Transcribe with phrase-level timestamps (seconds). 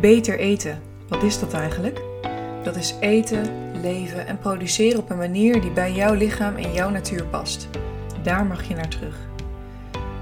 [0.00, 0.82] Beter eten.
[1.08, 2.00] Wat is dat eigenlijk?
[2.62, 6.90] Dat is eten, leven en produceren op een manier die bij jouw lichaam en jouw
[6.90, 7.68] natuur past.
[8.22, 9.16] Daar mag je naar terug.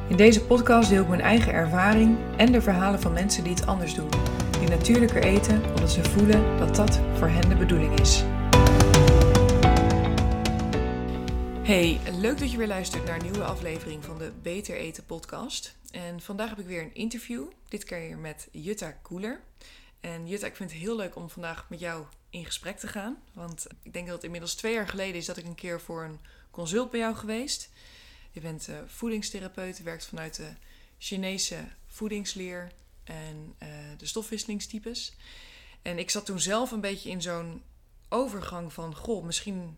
[0.08, 3.66] In deze podcast deel ik mijn eigen ervaring en de verhalen van mensen die het
[3.66, 4.08] anders doen.
[4.60, 8.24] Die natuurlijker eten omdat ze voelen dat dat voor hen de bedoeling is.
[11.62, 15.76] Hey, leuk dat je weer luistert naar een nieuwe aflevering van de Beter Eten podcast.
[15.90, 19.40] En vandaag heb ik weer een interview, dit keer met Jutta Koeler.
[20.00, 23.22] En Jutta, ik vind het heel leuk om vandaag met jou in gesprek te gaan.
[23.32, 26.04] Want ik denk dat het inmiddels twee jaar geleden is dat ik een keer voor
[26.04, 26.20] een
[26.50, 27.70] consult bij jou geweest.
[28.30, 30.52] Je bent uh, voedingstherapeut, werkt vanuit de
[30.98, 32.72] Chinese voedingsleer
[33.04, 35.16] en uh, de stofwisselingstypes.
[35.82, 37.62] En ik zat toen zelf een beetje in zo'n
[38.08, 38.94] overgang van...
[38.96, 39.76] Goh, misschien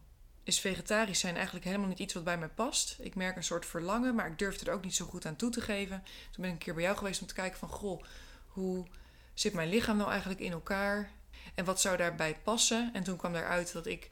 [0.50, 2.96] is vegetarisch zijn eigenlijk helemaal niet iets wat bij mij past.
[3.00, 5.50] Ik merk een soort verlangen, maar ik durfde er ook niet zo goed aan toe
[5.50, 6.02] te geven.
[6.04, 7.68] Toen ben ik een keer bij jou geweest om te kijken van...
[7.68, 8.02] Goh,
[8.46, 8.86] hoe
[9.34, 11.10] zit mijn lichaam nou eigenlijk in elkaar?
[11.54, 12.90] En wat zou daarbij passen?
[12.92, 14.08] En toen kwam daaruit dat ik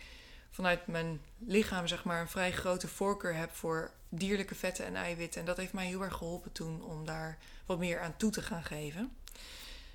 [0.50, 5.40] vanuit mijn lichaam zeg maar een vrij grote voorkeur heb voor dierlijke vetten en eiwitten.
[5.40, 8.42] En dat heeft mij heel erg geholpen toen om daar wat meer aan toe te
[8.42, 9.16] gaan geven.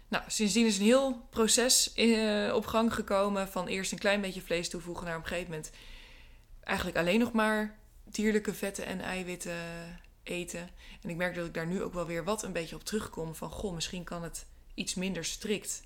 [0.07, 4.41] Nou, sindsdien is een heel proces eh, op gang gekomen van eerst een klein beetje
[4.41, 5.71] vlees toevoegen naar op een gegeven moment
[6.63, 9.57] eigenlijk alleen nog maar dierlijke vetten en eiwitten
[10.23, 10.69] eten.
[11.01, 13.35] En ik merk dat ik daar nu ook wel weer wat een beetje op terugkom
[13.35, 15.83] van goh, misschien kan het iets minder strikt.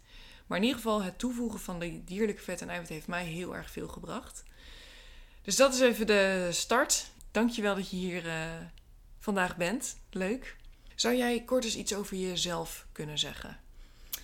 [0.48, 3.56] Maar in ieder geval het toevoegen van de dierlijke vetten en eiwitten heeft mij heel
[3.56, 4.44] erg veel gebracht.
[5.42, 7.12] Dus dat is even de start.
[7.32, 8.52] Dankjewel dat je hier uh,
[9.20, 9.98] vandaag bent.
[10.10, 10.56] Leuk.
[10.96, 13.60] Zou jij kort eens iets over jezelf kunnen zeggen?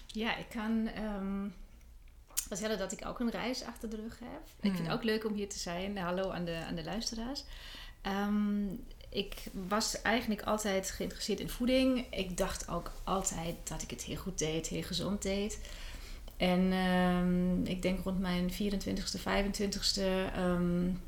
[0.08, 1.54] Ja, ik kan um,
[2.48, 4.30] vertellen dat ik ook een reis achter de rug heb.
[4.30, 4.46] Mm.
[4.62, 4.96] Ik vind het hmm.
[4.96, 5.98] ook leuk om hier te zijn.
[5.98, 7.44] Hallo aan de, aan de luisteraars.
[8.08, 12.06] Um, ik was eigenlijk altijd geïnteresseerd in voeding.
[12.10, 15.60] Ik dacht ook altijd dat ik het heel goed deed, heel gezond deed.
[16.38, 21.02] En um, ik denk rond mijn 24ste, 25ste um,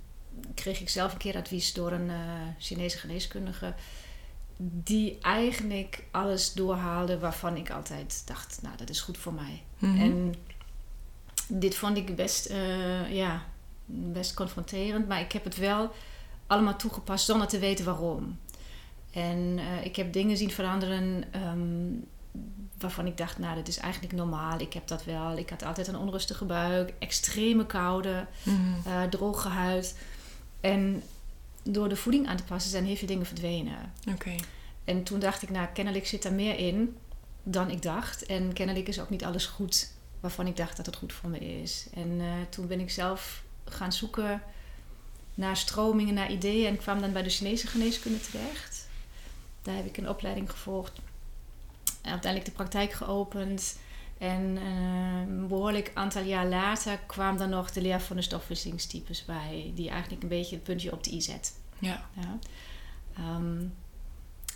[0.53, 3.73] kreeg ik zelf een keer advies door een uh, Chinese geneeskundige.
[4.57, 9.63] Die eigenlijk alles doorhaalde waarvan ik altijd dacht, nou dat is goed voor mij.
[9.77, 10.01] Mm -hmm.
[10.01, 10.35] En
[11.47, 13.45] dit vond ik best, uh, ja,
[13.85, 15.07] best confronterend.
[15.07, 15.91] Maar ik heb het wel
[16.47, 18.39] allemaal toegepast zonder te weten waarom.
[19.11, 22.07] En uh, ik heb dingen zien veranderen um,
[22.77, 24.59] waarvan ik dacht, nou, dat is eigenlijk normaal.
[24.59, 25.37] Ik heb dat wel.
[25.37, 28.91] Ik had altijd een onrustige buik, extreme koude, mm -hmm.
[28.91, 29.97] uh, droge huid.
[30.61, 31.03] En
[31.63, 33.93] door de voeding aan te passen zijn heel veel dingen verdwenen.
[34.13, 34.39] Okay.
[34.83, 36.97] En toen dacht ik, nou, kennelijk zit er meer in
[37.43, 38.25] dan ik dacht.
[38.25, 39.93] En kennelijk is ook niet alles goed
[40.25, 41.87] waarvan ik dacht dat het goed voor me is.
[41.93, 44.41] En uh, toen ben ik zelf gaan zoeken
[45.33, 48.87] naar stromingen, naar ideeën en kwam dan bij de Chinese geneeskunde terecht.
[49.61, 50.91] Daar heb ik een opleiding gevolgd.
[52.01, 53.77] En uiteindelijk de praktijk geopend.
[54.17, 59.25] En uh, een behoorlijk aantal jaar later kwam dan nog de leer van de stofwisselingstypes
[59.25, 61.59] bij, die eigenlijk een beetje het puntje op de i zet.
[61.79, 62.09] Ja.
[62.13, 62.37] ja.
[63.35, 63.73] Um,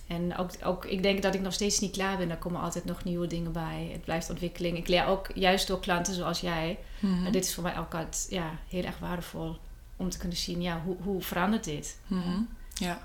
[0.09, 2.29] en ook, ook, ik denk dat ik nog steeds niet klaar ben.
[2.29, 3.89] Er komen altijd nog nieuwe dingen bij.
[3.91, 4.77] Het blijft ontwikkeling.
[4.77, 6.79] Ik leer ook juist door klanten zoals jij.
[6.99, 7.25] Mm -hmm.
[7.25, 9.57] En dit is voor mij ook altijd ja, heel erg waardevol
[9.95, 11.97] om te kunnen zien, ja, hoe, hoe verandert dit?
[12.07, 12.49] Mm -hmm.
[12.73, 13.01] Ja.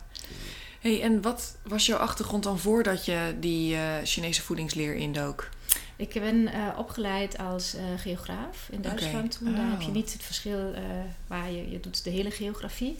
[0.80, 5.48] Hey, en wat was jouw achtergrond dan voordat je die uh, Chinese voedingsleer indook?
[5.96, 9.14] Ik ben uh, opgeleid als uh, geograaf in Duitsland.
[9.14, 9.28] Okay.
[9.28, 9.56] Toen oh.
[9.56, 10.78] daar heb je niet het verschil uh,
[11.26, 12.96] waar je, je doet de hele geografie.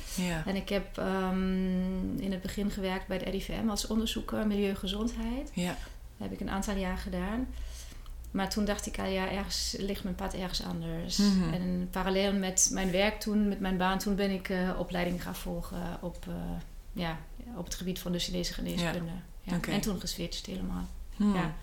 [0.47, 5.51] En ik heb um, in het begin gewerkt bij de RIVM als onderzoeker milieugezondheid.
[5.55, 5.75] Dat
[6.17, 7.47] heb ik een aantal jaar gedaan.
[8.31, 11.17] Maar toen dacht ik al, ja, ergens ligt mijn pad ergens anders.
[11.17, 11.53] Mm -hmm.
[11.53, 15.99] En parallel met mijn werk toen, met mijn baan, toen ben ik opleiding gaan volgen
[16.01, 16.27] op,
[16.93, 17.19] ja,
[17.57, 19.13] op het gebied van de Chinese geneeskunde.
[19.43, 19.57] Ja.
[19.57, 19.75] Okay.
[19.75, 20.89] En toen geswitcht helemaal.
[21.17, 21.35] Hmm.
[21.35, 21.55] Ja.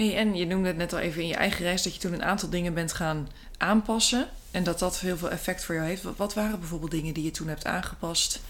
[0.00, 2.12] Hey, en je noemde het net al even in je eigen reis dat je toen
[2.12, 3.28] een aantal dingen bent gaan
[3.58, 4.28] aanpassen.
[4.50, 6.02] En dat dat heel veel effect voor jou heeft.
[6.16, 8.40] Wat waren bijvoorbeeld dingen die je toen hebt aangepast?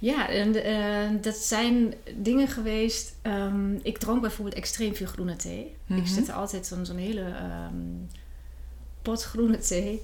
[0.00, 3.14] Ja, en, uh, dat zijn dingen geweest.
[3.22, 5.76] Um, ik dronk bijvoorbeeld extreem veel groene thee.
[5.86, 6.04] Mm -hmm.
[6.04, 7.24] Ik zette altijd zo'n zo'n hele
[7.70, 8.08] um,
[9.02, 10.00] pot groene thee.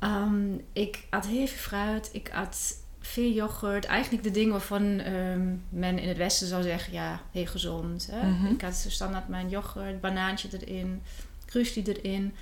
[0.00, 2.08] Um, ik at heel veel fruit.
[2.12, 3.84] Ik at veel yoghurt.
[3.84, 8.08] Eigenlijk de dingen waarvan um, men in het Westen zou zeggen, ja, heel gezond.
[8.10, 8.26] Hè?
[8.26, 8.52] Mm -hmm.
[8.52, 11.02] Ik had standaard mijn yoghurt, banaantje erin,
[11.44, 12.34] krusli erin.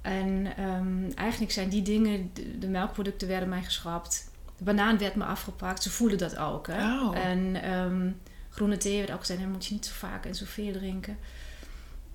[0.00, 4.30] En um, eigenlijk zijn die dingen, de, de, melkproducten werden mij geschrapt.
[4.58, 5.82] De banaan werd me afgepakt.
[5.82, 6.66] Ze voelen dat ook.
[6.66, 7.00] Hè?
[7.00, 7.16] Oh.
[7.16, 11.18] En um, groene thee werd ook gezegd, moet je niet zo vaak en zoveel drinken.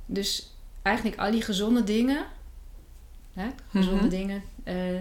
[0.06, 2.26] Dus eigenlijk al die gezonde dingen,
[3.34, 3.48] hè?
[3.68, 4.10] gezonde mm -hmm.
[4.10, 5.00] dingen, uh,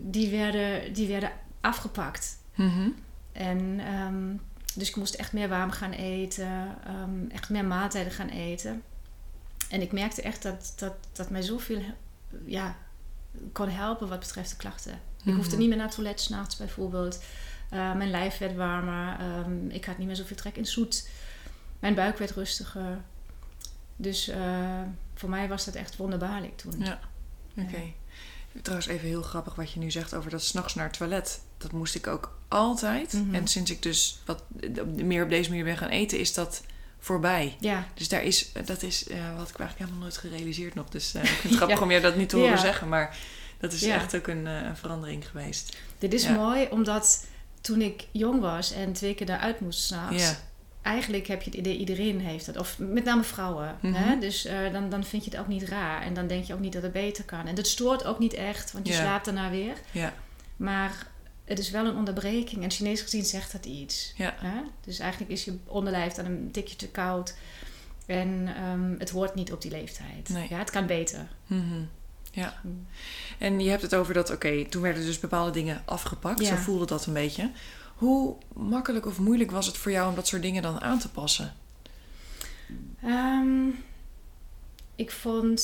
[0.00, 1.30] die, werden, die werden
[1.66, 2.38] afgepakt.
[2.54, 2.94] Mm -hmm.
[3.32, 4.40] En um,
[4.74, 8.82] dus ik moest echt meer warm gaan eten, um, echt meer maaltijden gaan eten.
[9.70, 11.80] en ik merkte echt dat, dat, dat mij zoveel
[12.44, 12.76] ja,
[13.52, 15.00] kon helpen wat betreft de klachten.
[15.24, 15.58] Ik hoefde Mhm.
[15.58, 17.22] niet meer naar het toilet s'nachts bijvoorbeeld.
[17.70, 19.18] Eh, mijn lijf werd warmer.
[19.20, 21.08] Ehm, ik had niet meer zoveel trek in zoet.
[21.78, 22.98] Mijn buik werd rustiger.
[23.96, 24.80] Dus eh,
[25.14, 26.74] voor mij was dat echt wonderbaarlijk toen.
[26.78, 26.98] Ja.
[27.58, 27.82] Oké.
[28.62, 31.40] Trouwens, even heel grappig wat je nu zegt over dat s'nachts naar het toilet.
[31.58, 33.12] Dat moest ik ook altijd.
[33.12, 33.34] Mhm.
[33.34, 34.42] En sinds ik dus wat
[34.96, 36.62] meer op deze manier ben gaan eten, is dat
[36.98, 37.56] voorbij.
[37.60, 40.88] Ja, Dus daar is, dat is, eh, wat ik eigenlijk helemaal nooit gerealiseerd nog.
[40.88, 41.84] Dus eh, ik vind het grappig Ja.
[41.84, 42.56] om je dat niet te horen Ja.
[42.60, 42.88] zeggen.
[42.88, 43.16] Maar
[43.58, 43.94] dat is Ja.
[43.94, 45.76] echt ook een, eh, verandering geweest.
[45.98, 47.24] dit is mooi omdat
[47.60, 50.34] toen ik jong was en twee keer daaruit moest s'nachts.
[50.86, 52.56] Eigenlijk heb je het idee, iedereen heeft dat.
[52.56, 53.76] Of met name vrouwen.
[53.80, 53.94] Mhm.
[53.94, 54.18] hè?
[54.18, 56.02] Dus eh, dan, dan vind je het ook niet raar.
[56.02, 57.46] En dan denk je ook niet dat het beter kan.
[57.46, 59.74] En dat stoort ook niet echt, want je slaapt daarna weer.
[59.90, 60.14] Ja.
[60.56, 61.06] Maar
[61.44, 62.62] het is wel een onderbreking.
[62.62, 64.14] En Chinees gezien zegt dat iets.
[64.16, 64.60] Hè?
[64.80, 67.34] Dus eigenlijk is je onderlijf dan een tikje te koud.
[68.06, 70.28] En ehm, het hoort niet op die leeftijd.
[70.28, 70.46] Nee.
[70.50, 71.26] Ja, het kan beter.
[71.46, 71.82] Mhm.
[72.32, 72.60] Ja.
[72.62, 72.86] Mm.
[73.38, 76.46] En je hebt het over dat, oké, toen werden dus bepaalde dingen afgepakt.
[76.46, 77.50] Zo voelde dat een beetje.
[77.96, 81.10] Hoe makkelijk of moeilijk was het voor jou om dat soort dingen dan aan te
[81.10, 81.54] passen?
[83.02, 83.68] Ehm,
[84.94, 85.60] ik vond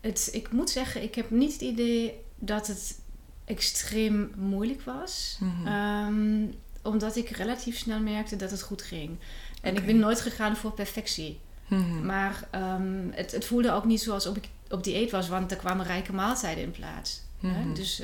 [0.00, 2.98] het, ik moet zeggen, ik heb niet het idee dat het
[3.44, 5.38] extreem moeilijk was.
[5.40, 5.66] Mhm.
[5.66, 6.46] Ehm,
[6.82, 9.18] omdat ik relatief snel merkte dat het goed ging.
[9.62, 11.40] En ik ben nooit gegaan voor perfectie.
[11.66, 12.06] Mhm.
[12.06, 15.86] Maar ehm, het, het voelde ook niet zoals ik op dieet was, want er kwamen
[15.86, 17.22] rijke maaltijden in plaats.
[17.40, 17.48] hè.
[17.48, 17.74] Mhm.
[17.74, 18.02] Dus,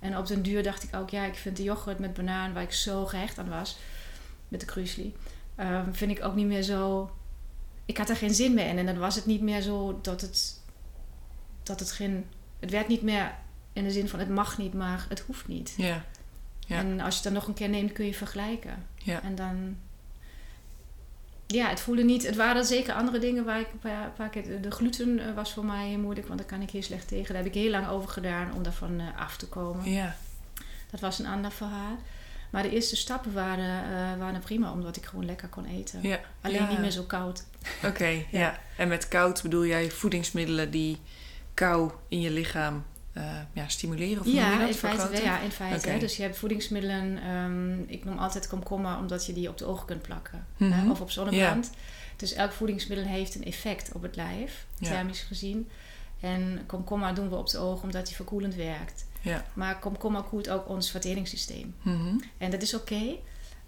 [0.00, 2.62] en op den duur dacht ik ook, ja, ik vind de yoghurt met banaan, waar
[2.62, 3.78] ik zo gehecht aan was,
[4.48, 5.14] met de kruisli,
[5.54, 7.10] ehm, vind ik ook niet meer zo.
[7.84, 8.78] Ik had er geen zin meer in.
[8.78, 10.60] En dan was het niet meer zo dat het,
[11.62, 12.26] dat het geen.
[12.60, 13.34] Het werd niet meer
[13.72, 15.74] in de zin van het mag niet, maar het hoeft niet.
[15.76, 16.04] Ja.
[16.58, 16.76] Ja.
[16.76, 18.86] En als je het dan nog een keer neemt, kun je vergelijken.
[18.94, 19.22] Ja.
[19.22, 19.76] En dan.
[21.52, 22.26] Ja, het voelde niet.
[22.26, 23.66] Het waren zeker andere dingen waar ik.
[23.80, 26.82] Waar, waar ik de gluten eh, was voor mij moeilijk, want daar kan ik heel
[26.82, 27.34] slecht tegen.
[27.34, 29.90] Daar heb ik heel lang over gedaan om daarvan eh, af te komen.
[29.90, 30.16] Ja.
[30.90, 31.98] Dat was een ander verhaal.
[32.50, 35.98] Maar de eerste stappen waren, eh, waren prima, omdat ik gewoon lekker kon eten.
[36.02, 36.20] Ja.
[36.40, 36.68] Alleen Ja.
[36.68, 37.44] niet meer zo koud.
[37.84, 38.58] Oké, ja.
[38.76, 40.98] En met koud bedoel jij voedingsmiddelen die
[41.54, 44.20] kou in je lichaam eh, ja, stimuleren?
[44.20, 44.68] Of Ja, dat?
[44.68, 45.96] in feite, ja, in feite.
[45.98, 47.22] Dus je hebt voedingsmiddelen.
[47.22, 50.46] ehm, ik noem altijd komkommer, omdat je die op de ogen kunt plakken.
[50.56, 50.72] Mhm.
[50.72, 51.70] hè, of op zonnebrand.
[52.16, 54.88] Dus elk voedingsmiddel heeft een effect op het lijf, Ja.
[54.90, 55.68] thermisch gezien.
[56.20, 59.06] En komkommer doen we op de ogen omdat die verkoelend werkt.
[59.20, 59.44] Ja.
[59.52, 61.74] Maar komkommer koelt ook ons verteringssysteem.
[61.82, 62.14] Mhm.
[62.38, 63.16] En dat is oké.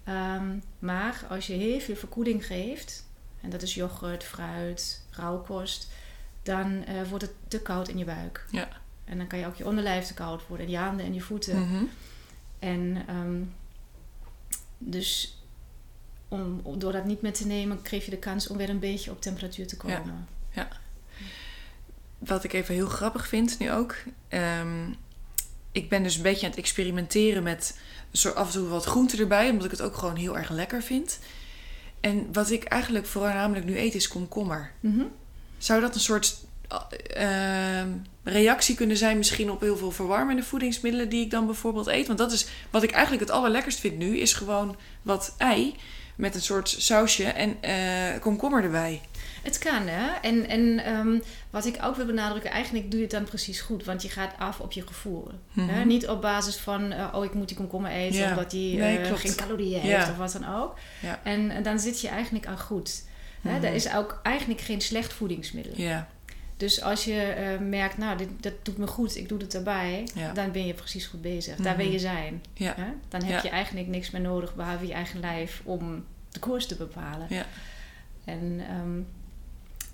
[0.03, 3.05] Ehm, maar als je heel veel verkoeling geeft,
[3.41, 5.87] en dat is yoghurt, fruit, rauwkost,
[6.43, 8.45] dan eh, wordt het te koud in je buik.
[8.51, 8.67] Ja.
[9.05, 11.21] En dan kan je ook je onderlijf te koud worden, en je handen en je
[11.21, 11.59] voeten.
[11.59, 11.83] Mhm.
[12.59, 13.41] En ehm,
[14.77, 15.37] dus
[16.27, 19.11] om, door dat niet meer te nemen, kreeg je de kans om weer een beetje
[19.11, 19.97] op temperatuur te Ja.
[19.97, 20.27] komen.
[22.17, 23.95] Wat ik even heel grappig vind nu ook.
[24.27, 24.91] ehm,
[25.71, 27.79] ik ben dus een beetje aan het experimenteren met
[28.11, 29.49] zo af en toe wat groente erbij.
[29.49, 31.19] Omdat ik het ook gewoon heel erg lekker vind.
[31.99, 34.71] En wat ik eigenlijk voornamelijk nu eet is komkommer.
[34.79, 35.03] Mhm.
[35.57, 36.43] Zou dat een soort
[37.07, 37.89] eh, ehm,
[38.23, 42.07] reactie kunnen zijn misschien op heel veel verwarmende voedingsmiddelen die ik dan bijvoorbeeld eet?
[42.07, 45.75] Want dat is wat ik eigenlijk het allerlekkerst vind nu, is gewoon wat ei
[46.15, 49.01] met een soort sausje en eh, komkommer erbij.
[49.43, 50.11] Het kan, hè?
[50.21, 53.85] En, en ehm, wat ik ook wil benadrukken, eigenlijk doe je het dan precies goed.
[53.85, 55.31] Want je gaat af op je gevoel.
[55.53, 55.67] Mhm.
[55.67, 55.85] Hè?
[55.85, 58.19] Niet op basis van, eh, oh, ik moet die komkommer eten...
[58.19, 58.29] Ja.
[58.29, 60.11] omdat die Nee, geen calorieën heeft Ja.
[60.11, 60.75] of wat dan ook.
[61.01, 61.19] Ja.
[61.23, 63.03] En, en dan zit je eigenlijk al goed.
[63.41, 63.57] Hè?
[63.57, 63.65] Mhm.
[63.65, 65.73] Er is ook eigenlijk geen slecht voedingsmiddel.
[65.75, 66.07] Ja,
[66.57, 70.07] Dus als je eh, merkt, nou, dit, dat doet me goed, ik doe het erbij...
[70.15, 70.31] Ja.
[70.33, 71.55] dan ben je precies goed bezig.
[71.55, 71.93] Daar wil Mhm.
[71.93, 72.43] je zijn.
[72.53, 72.85] ja, Hè?
[73.09, 73.39] Dan heb Ja.
[73.43, 74.55] je eigenlijk niks meer nodig...
[74.55, 77.25] behalve je eigen lijf om de koers te bepalen.
[77.29, 77.45] Ja.
[78.25, 78.99] En, ehm,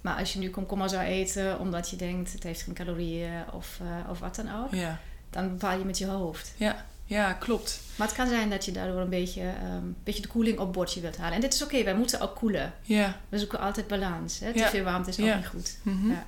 [0.02, 3.80] maar als je nu komkommer zou eten omdat je denkt het heeft geen calorieën of,
[3.82, 5.00] eh, of wat dan ook, ja,
[5.30, 6.54] dan bepaal je met je hoofd.
[6.58, 7.80] ja, ja, klopt.
[7.96, 11.02] Maar het kan zijn dat je daardoor een beetje, ehm, beetje de koeling op bordje
[11.02, 11.36] wilt halen.
[11.36, 12.74] En dit is oké, wij moeten ook koelen.
[12.82, 14.40] Ja, We zoeken altijd balans.
[14.40, 14.54] Hè?
[14.54, 15.78] Te veel warmte is ook niet goed.
[15.84, 16.10] mhm.
[16.10, 16.26] Ja.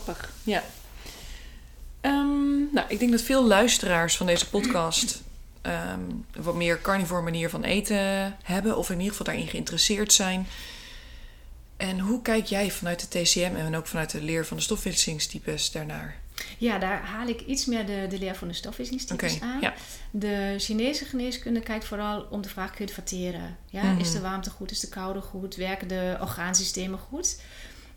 [0.00, 0.32] Grappig.
[0.42, 0.62] Ja.
[2.00, 5.22] Ehm, nou, ik denk dat veel luisteraars van deze podcast
[5.62, 10.46] een wat meer carnivore manier van eten hebben, of in ieder geval daarin geïnteresseerd zijn.
[11.76, 15.70] En hoe kijk jij vanuit de TCM en ook vanuit de leer van de stofwisselingstypes
[15.70, 16.22] daarnaar?
[16.58, 19.60] ja, daar haal ik iets meer de, de leer van de stofwisselingstypes Oké, aan.
[19.60, 19.74] ja.
[20.10, 23.56] De Chinese geneeskunde kijkt vooral om de vraag: kun je het verteren?
[23.70, 23.82] Ja?
[23.82, 24.00] Mhm.
[24.00, 24.70] Is de warmte goed?
[24.70, 25.56] Is de koude goed?
[25.56, 27.40] Werken de orgaansystemen goed?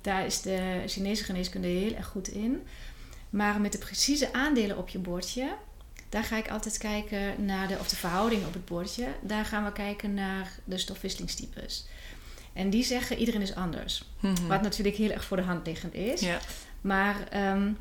[0.08, 2.62] Daar is de Chinese geneeskunde heel erg goed in.
[3.30, 5.56] Maar met de precieze aandelen op je bordje,
[6.10, 9.08] daar ga ik altijd kijken naar de, of de verhouding op het bordje.
[9.22, 11.86] Daar gaan we kijken naar de stofwisselingstypes.
[12.54, 14.04] En die zeggen iedereen is anders.
[14.20, 14.48] Mhm.
[14.48, 16.22] Wat natuurlijk heel erg voor de hand liggend is.
[16.22, 16.40] Ja.
[16.82, 17.72] Maar ehm,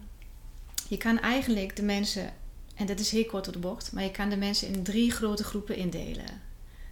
[0.89, 2.33] je kan eigenlijk de mensen,
[2.75, 5.11] en dat is heel kort op de bocht, maar je kan de mensen in drie
[5.11, 6.43] grote groepen indelen.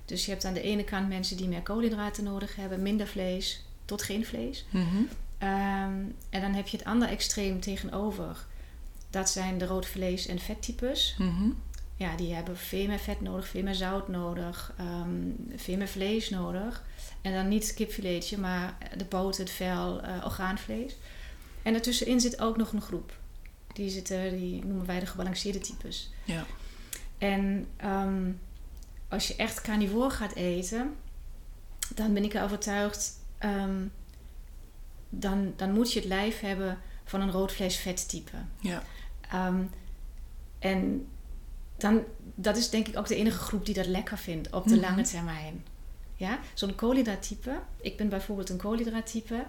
[0.05, 3.65] Dus je hebt aan de ene kant mensen die meer koolhydraten nodig hebben, minder vlees
[3.85, 4.65] tot geen vlees.
[4.71, 5.03] Mhm.
[5.45, 8.47] Ehm, en dan heb je het andere extreem tegenover.
[9.11, 11.15] Dat zijn de rood vlees- en vettypes.
[11.19, 11.51] Mhm.
[11.97, 16.31] Ja, die hebben veel meer vet nodig, veel meer zout nodig, ehm, veel meer vlees
[16.31, 16.85] nodig.
[17.23, 20.97] En dan niet het kipfiletje, maar de poot, het vel, eh, orgaanvlees.
[21.63, 23.19] En daartussenin zit ook nog een groep.
[23.73, 26.11] Die, zitten, die noemen wij de gebalanceerde types.
[26.25, 26.45] Ja.
[27.19, 28.31] En ehm,
[29.09, 30.95] als je echt carnivoor gaat eten,
[31.95, 33.19] dan ben ik er overtuigd,
[35.19, 38.37] dan, dan moet je het lijf hebben van een roodvlees-vettype.
[38.61, 38.83] Ja.
[39.31, 39.63] Ehm,
[40.59, 41.07] en
[41.77, 42.03] dan,
[42.35, 44.85] dat is denk ik ook de enige groep die dat lekker vindt op de Mhm.
[44.85, 45.65] lange termijn.
[46.17, 46.39] Ja?
[46.55, 49.45] Zo'n koolhydraattype, ik ben bijvoorbeeld een koolhydraattype,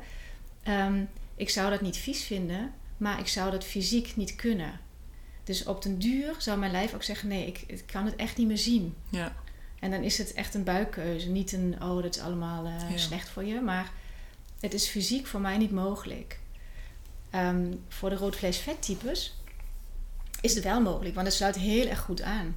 [0.63, 1.03] Ehm
[1.37, 4.79] ik zou dat niet vies vinden, maar ik zou dat fysiek niet kunnen.
[5.43, 8.37] Dus op den duur zou mijn lijf ook zeggen: nee, ik, ik kan het echt
[8.37, 8.95] niet meer zien.
[9.09, 9.35] Ja.
[9.79, 11.29] En dan is het echt een buikkeuze.
[11.29, 12.97] Niet een, oh, dat is allemaal eh, Ja.
[12.97, 13.61] slecht voor je.
[13.61, 13.91] Maar
[14.65, 16.39] het is fysiek voor mij niet mogelijk.
[17.29, 19.35] Ehm, voor de roodvlees-vettypes
[20.41, 22.55] is het wel mogelijk, want het sluit heel erg goed aan.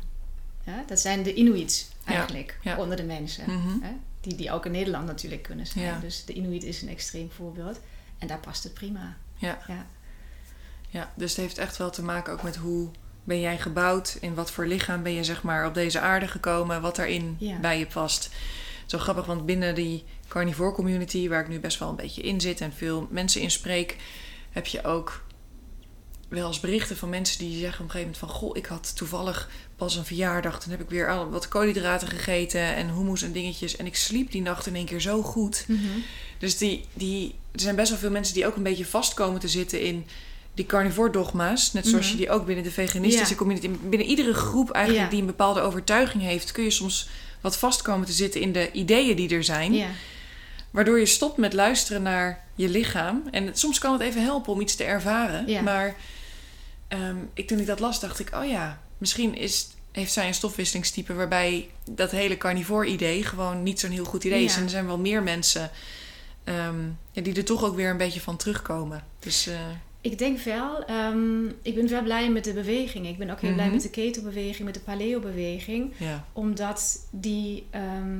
[0.64, 2.76] Ja, dat zijn de Inuits eigenlijk ja.
[2.76, 3.44] onder de mensen.
[3.50, 3.82] Mhm.
[3.82, 3.92] Hè?
[4.20, 6.00] Die, die ook in Nederland natuurlijk kunnen zijn.
[6.00, 7.80] Dus de Inuit is een extreem voorbeeld.
[8.18, 9.16] En daar past het prima.
[9.36, 9.58] Ja.
[9.66, 9.86] Ja.
[10.90, 12.90] Ja, dus het heeft echt wel te maken ook met hoe
[13.24, 16.80] ben jij gebouwd, in wat voor lichaam ben je zeg maar op deze aarde gekomen,
[16.80, 18.30] wat daarin bij je past.
[18.88, 22.40] Zo grappig, want binnen die carnivore community, waar ik nu best wel een beetje in
[22.40, 23.96] zit en veel mensen in spreek,
[24.50, 25.22] heb je ook
[26.28, 28.96] wel eens berichten van mensen die zeggen op een gegeven moment van goh, ik had
[28.96, 33.32] toevallig pas een verjaardag, dan heb ik weer al wat koolhydraten gegeten en hummus en
[33.32, 35.66] dingetjes en ik sliep die nacht in één keer zo goed.
[36.38, 39.40] Dus die, die, er zijn best wel veel mensen die ook een beetje vast komen
[39.40, 40.06] te zitten in
[40.54, 41.72] die carnivore dogma's.
[41.72, 42.12] Net zoals Mhm.
[42.16, 43.38] je die ook binnen de veganistische Ja.
[43.38, 43.68] community...
[43.68, 45.10] Binnen iedere groep eigenlijk Ja.
[45.10, 46.52] die een bepaalde overtuiging heeft...
[46.52, 47.08] kun je soms
[47.48, 49.74] wat vast komen te zitten in de ideeën die er zijn.
[49.74, 49.88] Ja.
[50.70, 53.22] Waardoor je stopt met luisteren naar je lichaam.
[53.30, 55.46] En soms kan het even helpen om iets te ervaren.
[55.46, 55.62] Ja.
[55.62, 55.94] Maar
[56.88, 58.34] ehm, ik, toen ik dat las, dacht ik...
[58.34, 61.14] oh ja, misschien is, heeft zij een stofwisselingstype...
[61.14, 64.52] waarbij dat hele carnivore-idee gewoon niet zo'n heel goed idee is.
[64.52, 64.58] Ja.
[64.58, 65.70] En er zijn wel meer mensen...
[66.44, 66.80] ehm,
[67.12, 69.04] ja, die er toch ook weer een beetje van terugkomen.
[69.18, 69.54] Dus eh,
[70.00, 73.06] Ik denk wel, ehm, ik ben wel blij met de beweging.
[73.06, 73.74] Ik ben ook heel blij Mhm.
[73.74, 75.92] met de keto-beweging, met de paleo-beweging.
[75.96, 76.24] ja.
[76.32, 78.16] Omdat die ehm,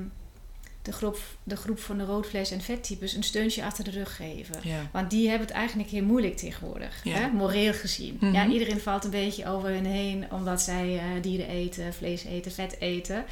[0.82, 4.54] de, groep, de groep van de roodvlees- en vettypes een steuntje achter de rug geven.
[4.62, 4.88] Ja.
[4.92, 7.12] Want die hebben het eigenlijk heel moeilijk tegenwoordig, Ja.
[7.14, 7.28] hè?
[7.28, 8.16] moreel gezien.
[8.20, 8.32] Mhm.
[8.32, 12.52] Ja, iedereen valt een beetje over hun heen omdat zij eh, dieren eten, vlees eten,
[12.52, 13.24] vet eten.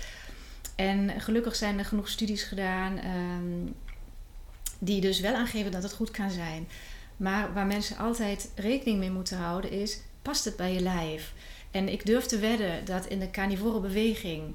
[0.77, 3.73] En gelukkig zijn er genoeg studies gedaan ehm,
[4.79, 6.69] die dus wel aangeven dat het goed kan zijn.
[7.17, 11.33] Maar waar mensen altijd rekening mee moeten houden is, past het bij je lijf?
[11.71, 14.55] En ik durf te wedden dat in de carnivore beweging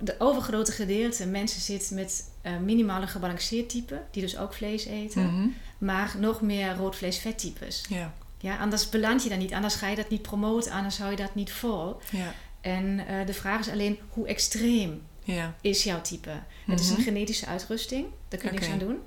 [0.00, 5.22] de overgrote gedeelte mensen zit met eh, minimale gebalanceerd type, die dus ook vlees eten,
[5.34, 5.48] Mhm.
[5.78, 7.84] maar nog meer rood-vlees-vettypes.
[7.88, 8.14] ja.
[8.42, 11.16] Ja, anders beland je daar niet, anders ga je dat niet promoten, anders hou je
[11.16, 11.96] dat niet vol.
[12.10, 12.34] Ja.
[12.60, 15.54] En eh, de vraag is alleen hoe extreem Ja.
[15.60, 16.42] is jouw type.
[16.66, 17.02] Het is een Mhm.
[17.02, 18.72] genetische uitrusting, daar kun je niks Oké.
[18.80, 18.98] aan doen.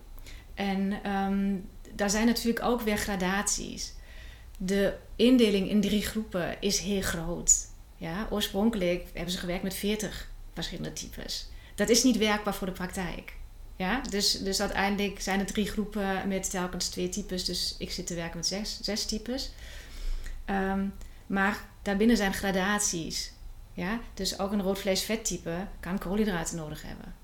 [0.54, 1.56] En ehm,
[1.96, 3.94] daar zijn natuurlijk ook weer gradaties.
[4.58, 7.68] De indeling in drie groepen is heel groot.
[7.98, 11.50] Ja, oorspronkelijk hebben ze gewerkt met 40 verschillende types.
[11.76, 13.34] Dat is niet werkbaar voor de praktijk.
[13.76, 17.46] Ja, dus, dus uiteindelijk zijn er drie groepen met telkens twee types.
[17.46, 19.52] Dus ik zit te werken met zes, zes types.
[20.46, 20.86] Ehm,
[21.28, 23.32] maar daarbinnen zijn gradaties.
[23.74, 27.16] Ja, dus ook een roodvlees-vettype kan koolhydraten nodig hebben.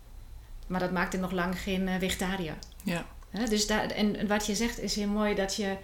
[0.68, 2.58] Maar dat maakt hem nog lang geen eh, vegetariër.
[2.84, 3.06] Ja.
[3.32, 5.78] Dus daar, en wat je zegt is heel mooi dat je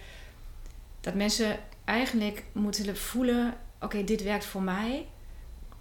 [1.02, 5.08] dat mensen eigenlijk moeten voelen: oké, dit werkt voor mij.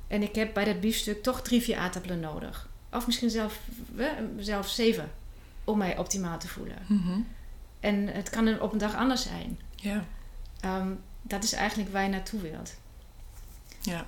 [0.06, 2.68] En ik heb bij dat biefstuk toch drie, vier aardappelen nodig.
[2.92, 3.60] Of misschien zelf,
[4.38, 5.12] zelf zeven.
[5.64, 6.78] Om mij optimaal te voelen.
[6.86, 7.20] Mhm.
[7.80, 9.58] En het kan op een dag anders zijn.
[9.76, 10.04] ja.
[10.60, 10.88] Ehm,
[11.22, 12.74] dat is eigenlijk waar je naartoe wilt.
[13.80, 14.06] Ja.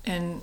[0.00, 0.42] En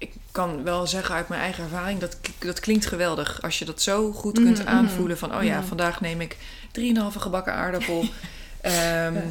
[0.00, 3.42] ik kan wel zeggen uit mijn eigen ervaring, dat, dat klinkt geweldig.
[3.42, 5.66] Als je dat zo goed kunt Mhm, aanvoelen van, oh ja, mhm.
[5.68, 6.36] vandaag neem ik
[6.72, 8.04] 3,5 gebakken aardappel.
[8.60, 9.22] Ehm, Ja.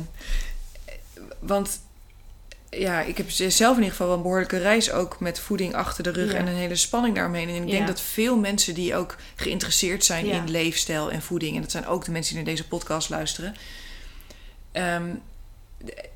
[1.39, 1.79] Want
[2.69, 6.03] ja, ik heb zelf in ieder geval wel een behoorlijke reis ook met voeding achter
[6.03, 6.38] de rug Ja.
[6.38, 7.49] en een hele spanning daaromheen.
[7.49, 10.35] En ik denk dat veel mensen die ook geïnteresseerd zijn Ja.
[10.35, 13.55] in leefstijl en voeding, en dat zijn ook de mensen die naar deze podcast luisteren.
[14.71, 15.09] ehm,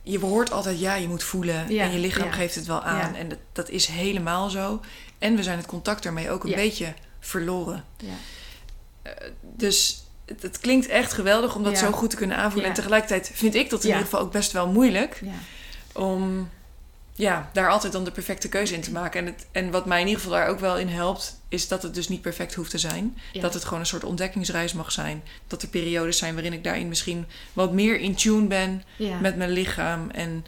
[0.03, 2.31] je hoort altijd, ja, je moet voelen Ja, en je lichaam ja.
[2.31, 3.13] geeft het wel aan.
[3.13, 3.17] Ja.
[3.17, 4.81] En dat, dat is helemaal zo.
[5.17, 7.83] En we zijn het contact daarmee ook een beetje verloren.
[7.97, 8.07] Ja.
[9.03, 12.69] Uh, dus het, het, klinkt echt geweldig om dat zo goed te kunnen aanvoelen.
[12.69, 15.31] En tegelijkertijd vind ik dat in ieder geval ook best wel moeilijk Ja.
[15.99, 16.49] om
[17.15, 19.19] ja, daar altijd dan de perfecte keuze in te maken.
[19.19, 21.83] En, het, en wat mij in ieder geval daar ook wel in helpt, is dat
[21.83, 23.17] het dus niet perfect hoeft te zijn.
[23.33, 23.41] Ja.
[23.41, 25.23] Dat het gewoon een soort ontdekkingsreis mag zijn.
[25.47, 29.19] Dat er periodes zijn waarin ik daarin misschien wat meer in tune ben Ja.
[29.19, 30.09] met mijn lichaam.
[30.09, 30.45] En,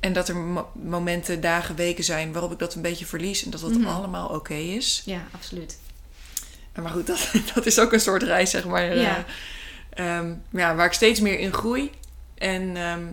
[0.00, 3.44] en dat er mo- momenten, dagen, weken zijn waarop ik dat een beetje verlies.
[3.44, 3.86] En dat dat Mhm.
[3.86, 5.02] allemaal oké is.
[5.04, 5.78] ja, absoluut.
[6.82, 8.96] Maar goed, dat, dat is ook een soort reis, zeg maar.
[8.96, 9.24] Ja.
[9.90, 11.90] eh, ehm, ja, waar ik steeds meer in groei.
[12.34, 13.04] En ehm,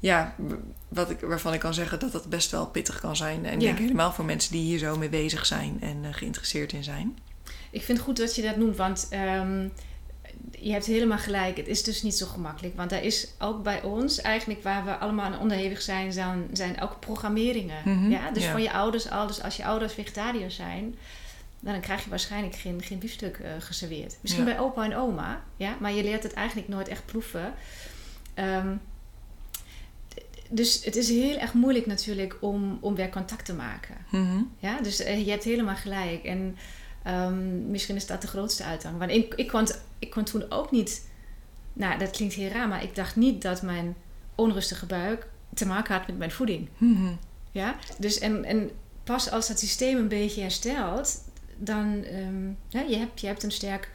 [0.00, 0.34] ja,
[0.96, 3.46] wat ik, waarvan ik kan zeggen dat dat best wel pittig kan zijn.
[3.46, 3.66] En ik Ja.
[3.66, 7.18] denk helemaal voor mensen die hier zo mee bezig zijn en eh, geïnteresseerd in zijn.
[7.70, 9.68] Ik vind het goed dat je dat noemt, want ehm,
[10.58, 11.56] je hebt helemaal gelijk.
[11.56, 12.76] Het is dus niet zo gemakkelijk.
[12.76, 16.80] Want er is ook bij ons, eigenlijk waar we allemaal aan onderhevig zijn, zijn, zijn
[16.80, 17.76] ook programmeringen.
[17.84, 18.30] Mhm, ja?
[18.30, 18.50] Dus ja.
[18.52, 19.26] van je ouders al.
[19.26, 20.94] Dus als je ouders vegetariër zijn,
[21.60, 24.16] dan krijg je waarschijnlijk geen, geen biefstuk eh, geserveerd.
[24.20, 24.50] Misschien Ja.
[24.54, 25.76] bij opa en oma, ja?
[25.80, 27.54] maar je leert het eigenlijk nooit echt proeven.
[28.34, 28.74] Ehm,
[30.50, 33.96] dus het is heel erg moeilijk natuurlijk om, om weer contact te maken.
[34.10, 34.42] Mhm.
[34.58, 36.24] Ja, dus eh, je hebt helemaal gelijk.
[36.24, 36.56] En
[37.02, 38.98] ehm, misschien is dat de grootste uitdaging.
[38.98, 41.08] Want ik, ik, kon, ik kon toen ook niet...
[41.72, 43.96] Nou, dat klinkt heel raar, maar ik dacht niet dat mijn
[44.34, 46.68] onrustige buik te maken had met mijn voeding.
[46.78, 47.12] Mhm.
[47.52, 47.76] Ja?
[47.98, 48.70] Dus en, en
[49.04, 51.24] pas als dat systeem een beetje herstelt,
[51.56, 52.04] dan...
[52.04, 53.90] ehm, ja, je, hebt, je hebt een sterk...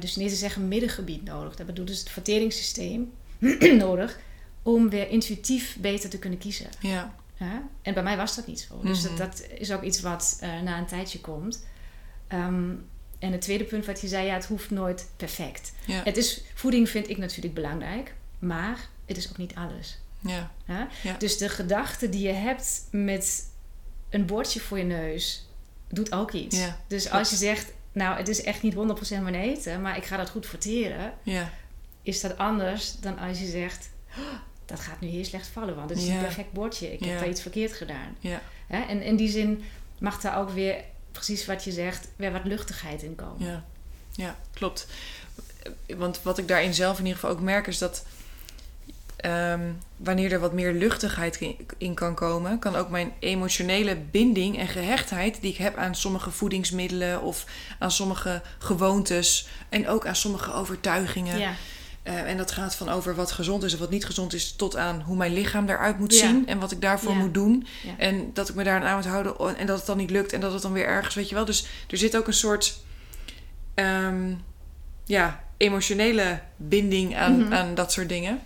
[0.00, 1.56] dus niet te zeggen middengebied nodig.
[1.56, 3.12] Dat bedoelt dus het verteringssysteem
[3.78, 4.18] nodig...
[4.66, 6.66] om weer intuïtief beter te kunnen kiezen.
[6.80, 7.14] Ja.
[7.34, 7.62] Ja?
[7.82, 8.80] En bij mij was dat niet zo.
[8.82, 9.16] Dus Mhm.
[9.16, 11.66] dat, dat is ook iets wat eh, na een tijdje komt.
[12.28, 12.70] Ehm,
[13.18, 15.72] en het tweede punt wat je zei, ja, het hoeft nooit perfect.
[15.86, 16.02] Ja.
[16.04, 19.98] Het is, voeding vind ik natuurlijk belangrijk, maar het is ook niet alles.
[20.20, 20.50] Ja.
[20.66, 20.88] Ja?
[21.18, 23.48] Dus de gedachte die je hebt met
[24.10, 25.46] een bordje voor je neus,
[25.88, 26.58] doet ook iets.
[26.58, 30.04] Ja, dus als je zegt, nou, het is echt niet 100% mijn eten, maar ik
[30.04, 31.50] ga dat goed verteren, Ja.
[32.02, 34.24] is dat anders dan als je zegt, "Oh,
[34.66, 36.12] dat gaat nu heel slecht vallen, want het is Ja.
[36.14, 36.92] een perfect bordje.
[36.92, 37.06] Ik Ja.
[37.10, 38.16] heb daar iets verkeerd gedaan.
[38.20, 38.40] Ja.
[38.66, 38.80] Hè?
[38.80, 39.64] En in die zin
[39.98, 40.76] mag daar ook weer,
[41.12, 43.46] precies wat je zegt, weer wat luchtigheid in komen.
[43.46, 43.64] Ja,
[44.12, 44.86] ja klopt.
[45.96, 48.04] Want wat ik daarin zelf in ieder geval ook merk is dat
[49.16, 49.60] ehm,
[49.96, 54.68] wanneer er wat meer luchtigheid in, in kan komen, kan ook mijn emotionele binding en
[54.68, 57.44] gehechtheid die ik heb aan sommige voedingsmiddelen of
[57.78, 61.38] aan sommige gewoontes en ook aan sommige overtuigingen.
[61.38, 61.54] Ja,
[62.06, 64.76] Eh, en dat gaat van over wat gezond is en wat niet gezond is, tot
[64.76, 66.26] aan hoe mijn lichaam eruit moet Ja.
[66.28, 67.18] zien en wat ik daarvoor Ja.
[67.18, 67.66] moet doen.
[67.82, 67.94] Ja.
[67.98, 70.40] En dat ik me daar aan moet houden en dat het dan niet lukt en
[70.40, 71.44] dat het dan weer ergens, weet je wel.
[71.44, 72.78] Dus er zit ook een soort
[73.74, 74.34] ehm,
[75.04, 77.52] ja, emotionele binding aan, Mhm.
[77.52, 78.40] aan dat soort dingen.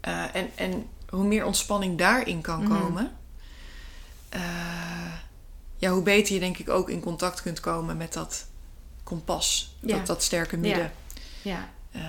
[0.00, 2.80] Eh, en, en hoe meer ontspanning daarin kan Mhm.
[2.80, 3.12] komen,
[4.28, 4.40] eh,
[5.76, 8.46] ja, hoe beter je denk ik ook in contact kunt komen met dat
[9.04, 10.92] kompas, dat, dat sterke midden.
[11.42, 12.02] ja, Eh,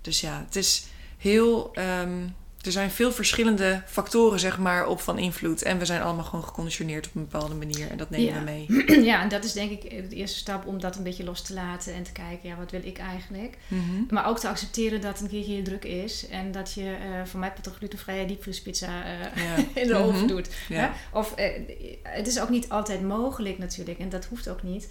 [0.00, 0.84] dus ja, het is
[1.18, 1.70] heel.
[1.74, 2.18] ehm,
[2.62, 5.62] er zijn veel verschillende factoren, zeg maar, op van invloed.
[5.62, 7.90] En we zijn allemaal gewoon geconditioneerd op een bepaalde manier.
[7.90, 8.38] En dat nemen Ja.
[8.38, 9.04] we mee.
[9.10, 11.54] ja, en dat is denk ik de eerste stap om dat een beetje los te
[11.54, 13.58] laten en te kijken, ja, wat wil ik eigenlijk?
[13.68, 14.02] Mhm.
[14.10, 17.40] Maar ook te accepteren dat een keertje je druk is en dat je eh voor
[17.40, 18.92] mij toch glutenvrije diepvriespizza
[19.34, 19.56] Ja.
[19.82, 20.26] in de oven Mhm.
[20.26, 20.48] doet.
[20.68, 20.80] Ja.
[20.80, 21.18] Hè?
[21.18, 21.34] Of
[22.02, 24.88] het is ook niet altijd mogelijk natuurlijk, en dat hoeft ook niet,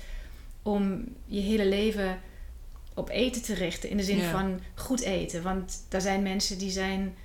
[0.62, 2.19] om je hele leven
[2.93, 3.89] op eten te richten.
[3.89, 4.32] In de zin Ja.
[4.32, 5.43] van goed eten.
[5.43, 7.15] Want daar zijn mensen die zijn,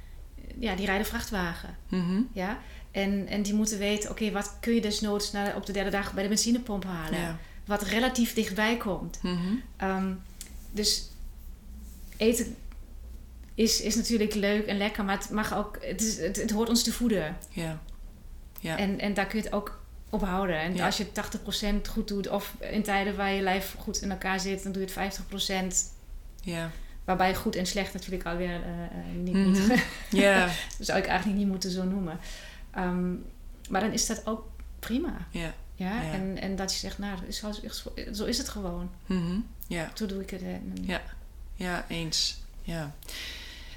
[0.59, 1.77] ja, die rijden vrachtwagen.
[1.89, 2.21] Mhm.
[2.33, 2.59] Ja?
[2.91, 6.15] En, en die moeten weten, oké, wat kun je desnoods naar, op de derde dag
[6.15, 7.21] bij de benzinepomp halen?
[7.21, 7.39] Ja.
[7.65, 9.19] Wat relatief dichtbij komt.
[9.23, 9.55] Mhm.
[9.77, 10.13] Ehm,
[10.71, 11.11] dus
[12.17, 12.57] eten
[13.55, 16.69] is, is natuurlijk leuk en lekker, maar het mag ook, het, is, het, het hoort
[16.69, 17.37] ons te voeden.
[17.51, 17.81] Ja.
[18.61, 18.79] Ja.
[18.79, 19.81] En, en daar kun je het ook
[20.23, 20.59] op houden.
[20.59, 20.87] En Ja.
[20.87, 24.63] als je 80% goed doet, of in tijden waar je lijf goed in elkaar zit,
[24.63, 25.93] dan doe je het 50%.
[26.43, 26.71] Ja.
[27.05, 28.91] Waarbij goed en slecht natuurlijk alweer eh, eh,
[29.23, 29.79] niet, Mhm.
[30.11, 30.51] niet
[30.87, 32.19] zou ik eigenlijk niet moeten zo noemen.
[32.71, 33.13] Ehm,
[33.71, 34.47] maar dan is dat ook
[34.79, 35.17] prima.
[35.31, 35.55] Ja.
[35.75, 36.03] Ja?
[36.13, 37.51] En, en dat je zegt, nou, zo,
[38.13, 38.91] zo is het gewoon.
[39.07, 39.39] Mhm.
[39.67, 39.91] Ja.
[39.95, 40.43] Zo doe ik het.
[40.43, 41.03] En, Ja.
[41.55, 42.41] Ja, eens.
[42.63, 42.95] Ja.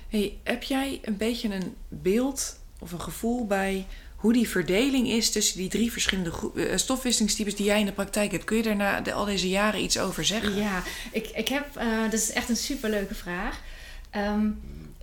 [0.08, 3.86] Hey, heb jij een beetje een beeld of een gevoel bij
[4.19, 8.32] hoe die verdeling is tussen die drie verschillende eh, stofwisselingstypes die jij in de praktijk
[8.32, 8.43] hebt?
[8.43, 10.55] Kun je daar na de, al deze jaren iets over zeggen?
[10.55, 13.62] Ja, ik, ik heb, eh, dat is echt een superleuke vraag.
[14.10, 14.47] Ehm,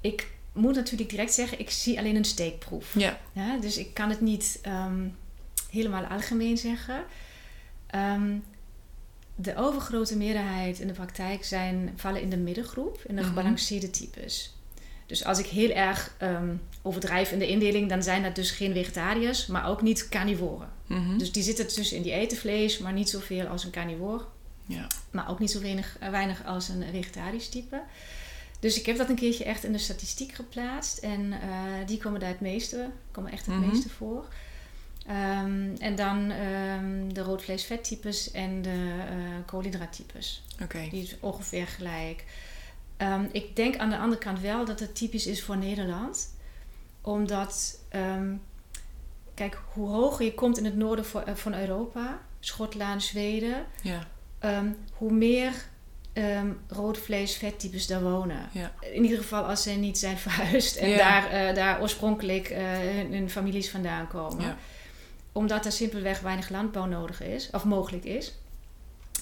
[0.00, 2.94] ik moet natuurlijk direct zeggen, ik zie alleen een steekproef.
[2.98, 3.18] Ja.
[3.33, 5.05] Ja, dus ik kan het niet ehm,
[5.70, 7.05] helemaal algemeen zeggen.
[7.87, 8.35] Ehm,
[9.35, 13.31] de overgrote meerderheid in de praktijk zijn, vallen in de middengroep, in de Mhm.
[13.31, 14.55] gebalanceerde types.
[15.07, 16.16] Dus als ik heel erg
[16.87, 20.68] overdrijf in de indeling, dan zijn dat dus geen vegetariërs, maar ook niet carnivoren.
[20.87, 21.18] Mhm.
[21.18, 24.27] Dus die zitten tussen in die eten vlees, maar niet zoveel als een carnivoor.
[24.66, 24.87] Ja.
[25.11, 27.81] Maar ook niet zo weinig, eh, weinig als een vegetarisch type.
[28.61, 30.99] Dus ik heb dat een keertje echt in de statistiek geplaatst.
[30.99, 31.49] En eh,
[31.87, 33.68] die komen daar het meeste, komen echt het Mhm.
[33.68, 34.25] meeste voor.
[35.07, 38.94] Ehm, en dan ehm, de roodvlees-vettypes en de
[39.46, 40.42] koolhydraattypes.
[40.62, 40.87] Oké.
[40.90, 42.25] Die is ongeveer gelijk.
[42.96, 46.35] Ehm, ik denk aan de andere kant wel dat het typisch is voor Nederland.
[47.07, 48.35] Omdat, ehm,
[49.35, 54.07] kijk, hoe hoger je komt in het noorden eh, van Europa, Schotland, Zweden, Ja.
[54.38, 55.53] ehm, hoe meer
[56.12, 58.49] ehm rood vlees, vettypes daar wonen.
[58.53, 58.73] Ja.
[58.81, 60.97] In ieder geval als ze niet zijn verhuisd en Ja.
[60.97, 64.57] daar, eh, daar oorspronkelijk eh, hun, hun families vandaan komen.
[65.33, 68.35] Omdat er simpelweg weinig landbouw nodig is, of mogelijk is.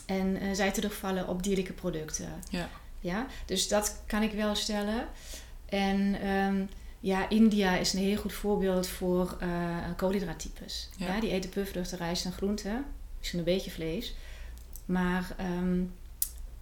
[0.07, 2.29] En zij terugvallen op dierlijke producten.
[2.51, 2.69] Ja.
[3.01, 5.07] Ja, dus dat kan ik wel stellen.
[5.69, 6.17] En
[7.05, 10.89] ja, India is een heel goed voorbeeld voor eh koolhydraattypes.
[10.97, 11.15] Ja.
[11.15, 11.21] Ja.
[11.21, 12.85] die eten puffvruchten, rijst en groenten.
[13.19, 14.15] Misschien een beetje vlees.
[14.85, 15.83] Maar ehm,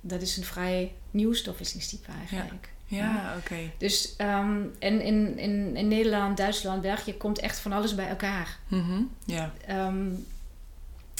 [0.01, 2.73] dat is een vrij nieuw stofwisselingstype eigenlijk.
[2.85, 3.71] Ja, oké.
[3.79, 8.59] Dus ehm, en in, in, in Nederland, Duitsland, België komt echt van alles bij elkaar.
[8.69, 9.03] Mhm.
[9.25, 9.53] Ja.
[9.67, 10.11] Ehm,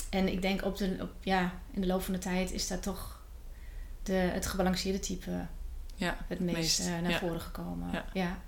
[0.09, 2.83] en ik denk op de, op, ja, in de loop van de tijd is dat
[2.83, 3.21] toch
[4.03, 5.45] de, het gebalanceerde type
[5.95, 6.17] Ja.
[6.27, 8.03] het meest, meest, eh, naar voren gekomen.
[8.13, 8.41] Ja.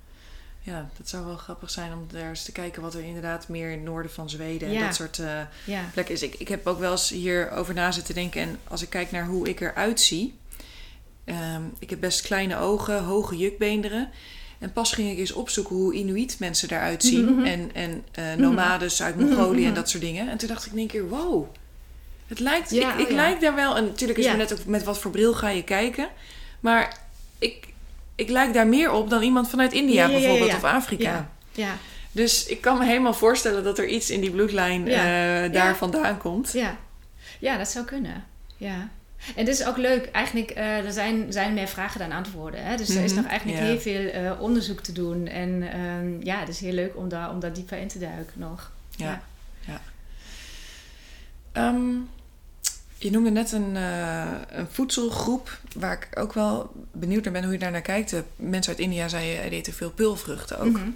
[0.65, 0.89] Ja.
[0.97, 3.77] Dat zou wel grappig zijn om daar eens te kijken wat er inderdaad meer in
[3.77, 5.19] het noorden van Zweden en dat soort
[5.65, 5.89] Ja.
[5.93, 6.21] plekken is.
[6.21, 9.25] Ik, ik heb ook wel eens hierover na zitten denken en als ik kijk naar
[9.25, 10.33] hoe ik eruit zie.
[11.25, 14.09] ehm, ik heb best kleine ogen, hoge jukbeenderen.
[14.59, 17.45] En pas ging ik eens opzoeken hoe Inuit mensen daaruit zien.
[17.45, 20.29] En, en eh, nomades uit Mongolië en dat soort dingen.
[20.29, 21.45] En toen dacht ik in één keer, wow.
[22.27, 23.77] Het lijkt, Ja, ik, ik oh lijk daar wel.
[23.77, 26.07] En natuurlijk is het net ook met wat voor bril ga je kijken.
[26.59, 26.97] Maar
[27.39, 27.67] ik,
[28.15, 30.55] ik lijk daar meer op dan iemand vanuit India Ja, bijvoorbeeld ja.
[30.55, 31.03] of Afrika.
[31.03, 31.29] Ja.
[31.51, 31.73] Ja.
[32.11, 36.17] Dus ik kan me helemaal voorstellen dat er iets in die bloedlijn eh, daar vandaan
[36.17, 36.51] komt.
[36.53, 36.77] Ja.
[37.39, 38.23] ja, dat zou kunnen.
[38.57, 38.89] Ja.
[39.35, 40.05] En dit is ook leuk.
[40.11, 42.63] Eigenlijk, eh er zijn, zijn meer vragen dan antwoorden.
[42.65, 42.75] Hè?
[42.77, 45.27] Dus er is Mhm, nog eigenlijk heel veel eh, onderzoek te doen.
[45.27, 48.39] En ehm, ja, het is heel leuk om daar, om daar dieper in te duiken
[48.39, 48.71] nog.
[48.95, 49.21] Ja.
[49.65, 49.81] Ja.
[51.53, 51.75] ja.
[52.97, 57.53] Je noemde net een, eh, een voedselgroep waar ik ook wel benieuwd naar ben hoe
[57.53, 58.13] je daar naar kijkt.
[58.35, 60.71] Mensen uit India zeiden, eten veel pulvruchten ook.
[60.71, 60.89] Mhm.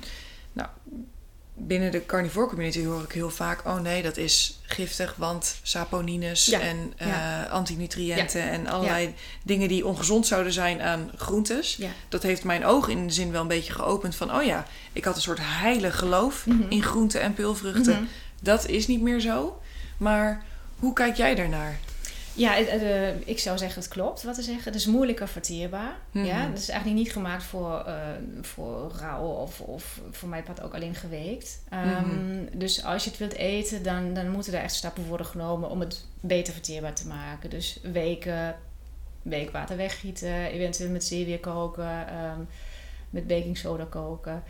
[1.62, 6.46] Binnen de carnivore community hoor ik heel vaak, oh nee, dat is giftig, want saponines
[6.46, 7.44] Ja, en eh, ja.
[7.44, 11.80] antinutriënten en allerlei dingen die ongezond zouden zijn aan groentes.
[12.10, 15.06] Dat heeft mijn ogen in de zin wel een beetje geopend van, oh ja, ik
[15.06, 16.62] had een soort heilig geloof Mhm.
[16.70, 17.94] in groenten en peulvruchten.
[17.96, 18.04] Mhm.
[18.42, 19.62] Dat is niet meer zo.
[19.98, 20.44] Maar
[20.80, 21.78] hoe kijk jij daarnaar?
[22.34, 24.64] Ja, eh, ik zou zeggen, het klopt wat te zeggen.
[24.64, 25.96] Het is moeilijker verteerbaar.
[26.12, 26.26] Mhm.
[26.26, 27.96] Ja, het is eigenlijk niet gemaakt voor, eh,
[28.42, 31.62] voor rauw of, of voor mij part ook alleen geweekt.
[31.70, 32.46] Ehm, Mhm.
[32.58, 35.80] Dus als je het wilt eten, dan, dan moeten er echt stappen worden genomen om
[35.80, 37.50] het beter verteerbaar te maken.
[37.50, 38.56] Dus weken,
[39.22, 42.40] weekwater weggieten, eventueel met zeewier koken, ehm,
[43.10, 44.44] met baking soda koken.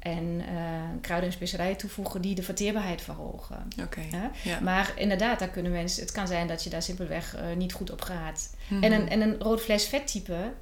[0.00, 0.54] En eh,
[1.00, 3.68] kruiden en specerijen toevoegen die de verteerbaarheid verhogen.
[3.82, 4.00] Oké.
[4.10, 4.30] Ja.
[4.42, 4.60] Ja.
[4.60, 7.90] Maar inderdaad, daar kunnen mensen, het kan zijn dat je daar simpelweg eh, niet goed
[7.90, 8.54] op gaat.
[8.68, 8.82] Mhm.
[8.82, 10.52] En, een, en een rood vlees vettype,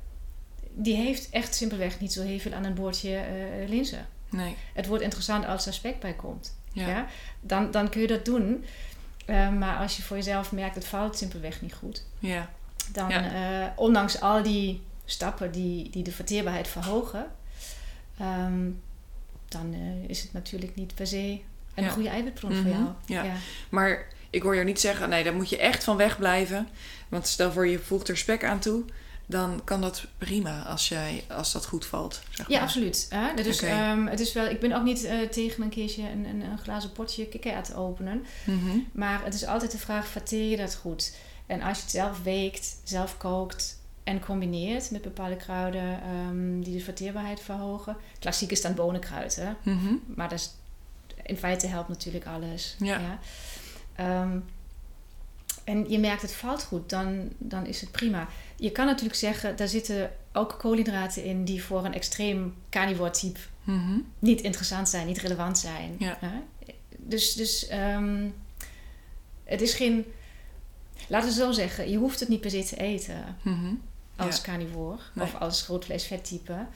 [0.72, 4.06] die heeft echt simpelweg niet zo heel veel aan een bordje eh linzen.
[4.30, 4.56] Nee.
[4.74, 6.56] Het wordt interessant als er spek bij komt.
[6.72, 6.88] Ja.
[6.88, 7.06] Ja.
[7.40, 8.64] Dan, dan kun je dat doen.
[9.58, 12.04] Maar als je voor jezelf merkt, het valt simpelweg niet goed.
[12.18, 12.50] Ja.
[12.92, 13.72] Dan, Ja.
[13.76, 17.26] ondanks al die stappen die, die de verteerbaarheid verhogen,
[18.18, 18.70] ehm,
[19.48, 21.40] dan eh, is het natuurlijk niet per se
[21.74, 21.90] een Ja.
[21.90, 22.62] goede eiwitbron Mhm.
[22.62, 22.86] voor jou.
[23.06, 23.34] Ja.
[23.68, 26.68] Maar ik hoor jou niet zeggen, nee, daar moet je echt van wegblijven.
[27.08, 28.84] Want stel voor je voegt er spek aan toe,
[29.26, 32.20] dan kan dat prima als, jij, als dat goed valt.
[32.30, 32.62] Zeg Ja, maar.
[32.66, 33.06] absoluut.
[33.08, 33.28] Hè?
[33.28, 36.58] Ehm, het is wel, ik ben ook niet eh, tegen een keertje een, een, een
[36.58, 38.24] glazen potje kikkererwt te openen.
[38.44, 38.78] Mhm.
[38.92, 41.14] Maar het is altijd de vraag, verteer je dat goed?
[41.46, 43.77] En als je het zelf weekt, zelf kookt
[44.08, 47.96] en combineert met bepaalde kruiden ehm, die de verteerbaarheid verhogen.
[48.18, 49.50] Klassiek is dan bonenkruid, hè?
[49.72, 49.94] Mhm.
[50.06, 50.50] maar dat is,
[51.22, 52.76] in feite helpt natuurlijk alles.
[52.78, 53.18] Ja.
[53.94, 54.38] Ehm,
[55.64, 58.28] en je merkt het valt goed, dan, dan is het prima.
[58.56, 63.38] Je kan natuurlijk zeggen, daar zitten ook koolhydraten in die voor een extreem carnivore type
[63.64, 63.98] Mhm.
[64.18, 65.94] niet interessant zijn, niet relevant zijn.
[65.98, 66.16] Ja.
[66.20, 66.40] Hè?
[66.96, 68.28] Dus, dus ehm,
[69.44, 70.04] het is geen.
[71.08, 73.74] Laten we zo zeggen, je hoeft het niet per se te eten Mhm.
[74.18, 74.42] Als Ja.
[74.42, 75.24] carnivore Nee.
[75.26, 76.66] of als grootvleesvettype.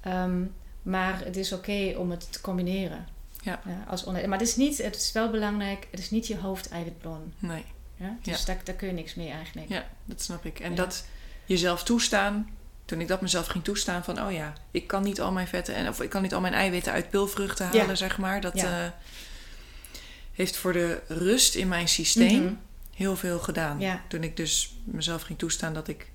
[0.00, 0.42] Ehm
[0.82, 3.06] maar het is oké om het te combineren.
[3.42, 3.60] Ja.
[3.88, 7.32] als onder, maar het is, niet, het is wel belangrijk, het is niet je hoofdeiwitbron.
[7.38, 7.64] Nee,
[7.96, 8.16] Ja?
[8.22, 8.44] Dus Ja.
[8.46, 9.68] daar, daar kun je niks mee eigenlijk.
[9.68, 9.84] Ja.
[10.04, 10.60] dat snap ik.
[10.60, 10.76] En Ja.
[10.76, 11.04] dat
[11.46, 12.48] jezelf toestaan
[12.84, 15.74] toen ik dat mezelf ging toestaan van, oh ja, ik kan niet al mijn vetten
[15.74, 17.94] en of ik kan niet al mijn eiwitten uit pilvruchten halen, Ja.
[17.94, 18.40] zeg maar.
[18.40, 18.84] Dat Ja.
[18.84, 18.90] eh,
[20.32, 22.54] heeft voor de rust in mijn systeem Mhm.
[22.94, 23.80] heel veel gedaan.
[23.80, 24.02] Ja.
[24.08, 26.06] Toen ik dus mezelf ging toestaan dat ik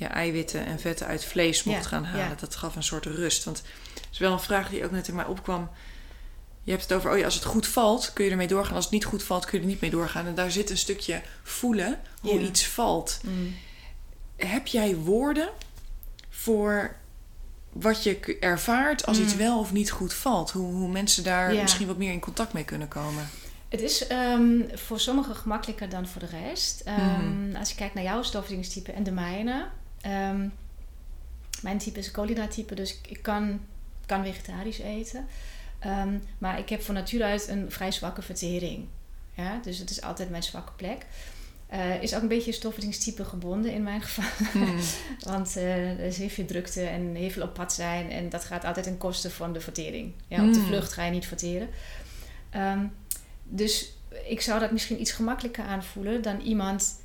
[0.00, 2.28] ja, eiwitten en vetten uit vlees mocht Ja, gaan halen.
[2.28, 2.34] ja.
[2.40, 3.44] Dat gaf een soort rust.
[3.44, 3.56] Want
[3.94, 5.70] het is wel een vraag die ook net in mij opkwam.
[6.62, 8.74] Je hebt het over, oh ja, als het goed valt, kun je ermee doorgaan.
[8.74, 10.26] Als het niet goed valt, kun je er niet mee doorgaan.
[10.26, 12.46] En daar zit een stukje voelen hoe Ja.
[12.46, 13.20] iets valt.
[13.24, 13.54] Mm.
[14.36, 15.48] Heb jij woorden
[16.28, 16.96] voor
[17.72, 19.38] wat je ervaart als iets Mm.
[19.38, 20.50] wel of niet goed valt?
[20.50, 23.28] Hoe, hoe mensen daar misschien wat meer in contact mee kunnen komen?
[23.68, 26.80] Het is ehm, voor sommigen gemakkelijker dan voor de rest.
[26.80, 27.56] Ehm, Mhm.
[27.56, 29.66] Als je kijkt naar jouw stofwisselingstype en de mijne.
[30.00, 30.48] Ehm,
[31.62, 33.60] mijn type is een cholera-type, dus ik, ik kan,
[34.06, 35.26] kan vegetarisch eten.
[35.78, 38.86] Ehm, maar ik heb van nature uit een vrij zwakke vertering.
[39.34, 41.06] Ja, dus het is altijd mijn zwakke plek.
[41.66, 44.48] Eh, is ook een beetje stofwisselingstype gebonden in mijn geval.
[44.52, 44.78] Hmm.
[45.32, 48.10] Want eh, er is heel veel drukte en heel veel op pad zijn.
[48.10, 50.12] En dat gaat altijd ten koste van de vertering.
[50.28, 50.66] Ja, op de Mm.
[50.66, 51.68] vlucht ga je niet verteren.
[52.50, 52.86] Ehm,
[53.44, 53.92] dus
[54.24, 57.02] ik zou dat misschien iets gemakkelijker aanvoelen dan iemand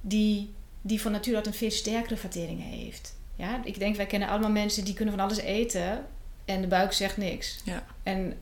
[0.00, 3.14] die, die van nature uit een veel sterkere vertering heeft.
[3.36, 6.06] Ja, ik denk, wij kennen allemaal mensen die kunnen van alles eten
[6.44, 7.60] en de buik zegt niks.
[7.64, 7.84] Ja.
[8.02, 8.38] En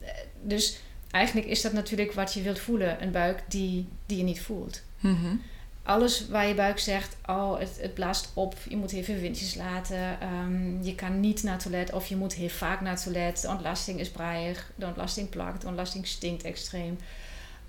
[0.00, 0.08] eh,
[0.42, 0.78] dus
[1.10, 4.82] eigenlijk is dat natuurlijk wat je wilt voelen, een buik die, die je niet voelt
[5.00, 5.36] Mhm.
[5.82, 9.54] alles waar je buik zegt, oh, het, het blaast op, je moet heel veel windjes
[9.54, 13.02] laten, ehm, je kan niet naar het toilet of je moet heel vaak naar het
[13.02, 13.40] toilet.
[13.42, 16.98] De ontlasting is braaiig, de ontlasting plakt, de ontlasting stinkt extreem.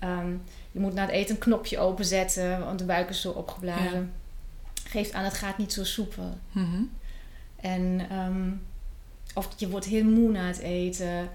[0.02, 0.30] Ehm,
[0.72, 4.12] je moet na het eten een knopje openzetten, want de buik is zo opgeblazen.
[4.84, 6.38] Geeft aan, het gaat niet zo soepel.
[6.52, 6.82] Mhm.
[7.56, 8.50] En ehm,
[9.34, 11.28] of je wordt heel moe na het eten.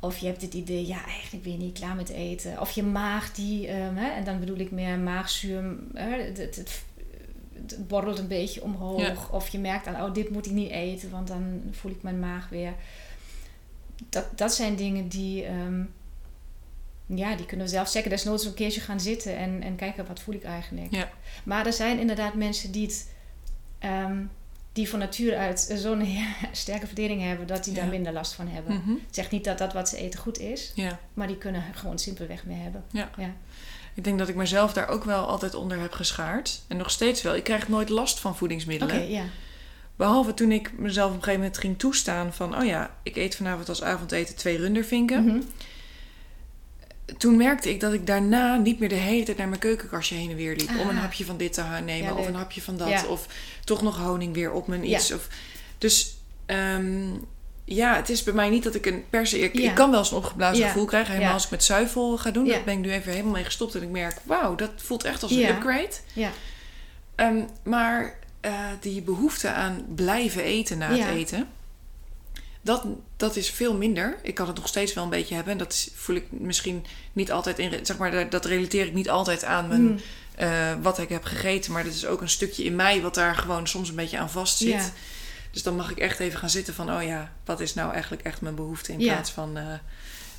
[0.00, 2.60] Of je hebt het idee, ja, eigenlijk ben je niet klaar met eten.
[2.60, 6.56] Of je maag die, ehm, hè, en dan bedoel ik meer maagzuur, hè, het, het,
[6.56, 6.84] het,
[7.54, 9.00] het borrelt een beetje omhoog.
[9.00, 9.16] Ja.
[9.30, 12.20] Of je merkt aan, oh, dit moet ik niet eten, want dan voel ik mijn
[12.20, 12.74] maag weer.
[14.08, 15.46] Dat, dat zijn dingen die,
[17.06, 18.10] ja, die kunnen we zelf zeggen.
[18.10, 20.86] Desnoods een keertje gaan zitten en, en kijken, wat voel ik eigenlijk.
[20.90, 21.10] Ja.
[21.44, 23.08] Maar er zijn inderdaad mensen die het...
[23.78, 24.18] ehm,
[24.72, 26.06] die van nature uit zo'n
[26.52, 27.90] sterke verdeling hebben dat die daar Ja.
[27.90, 28.74] minder last van hebben.
[28.74, 28.90] Mhm.
[28.90, 30.98] Het zegt niet dat dat wat ze eten goed is, Ja.
[31.14, 32.84] maar die kunnen gewoon simpelweg mee hebben.
[33.94, 36.62] Ik denk dat ik mezelf daar ook wel altijd onder heb geschaard.
[36.68, 37.34] En nog steeds wel.
[37.34, 39.10] Ik krijg nooit last van voedingsmiddelen.
[39.10, 39.24] ja.
[39.96, 42.56] Behalve toen ik mezelf op een gegeven moment ging toestaan van...
[42.58, 45.24] oh ja, ik eet vanavond als avondeten twee rundervinken.
[45.24, 45.40] Mhm.
[47.18, 50.30] Toen merkte ik dat ik daarna niet meer de hele tijd naar mijn keukenkastje heen
[50.30, 50.68] en weer liep.
[50.68, 51.02] Om een Ah.
[51.02, 52.88] hapje van dit te nemen Ja, of een hapje van dat.
[52.88, 53.06] Ja.
[53.06, 53.26] Of
[53.64, 54.98] toch nog honing weer op mijn Ja.
[54.98, 55.12] iets.
[55.12, 55.28] Of,
[55.78, 57.06] dus ehm,
[57.64, 59.38] ja, het is bij mij niet dat ik een per se...
[59.38, 61.12] Ik, kan wel eens een opgeblazen gevoel krijgen.
[61.12, 62.48] Helemaal als ik met zuivel ga doen.
[62.48, 63.74] Daar ben ik nu even helemaal mee gestopt.
[63.74, 65.90] En ik merk, wauw, dat voelt echt als een upgrade.
[66.12, 66.30] Ja.
[67.14, 71.48] Ehm, maar eh, die behoefte aan blijven eten na het eten,
[72.60, 72.84] dat,
[73.26, 74.16] dat is veel minder.
[74.22, 75.52] Ik kan het nog steeds wel een beetje hebben.
[75.52, 77.86] En dat is- voel ik misschien niet altijd in.
[77.86, 79.98] Zeg maar, dat- relateer ik niet altijd aan mijn, Mm.
[80.34, 81.72] eh, wat ik heb gegeten.
[81.72, 84.30] Maar dat is ook een stukje in mij wat daar gewoon soms een beetje aan
[84.30, 84.68] vastzit.
[84.68, 84.90] Ja.
[85.50, 88.22] Dus dan mag ik echt even gaan zitten van, oh ja, wat is nou eigenlijk
[88.22, 89.64] echt mijn behoefte in plaats van eh,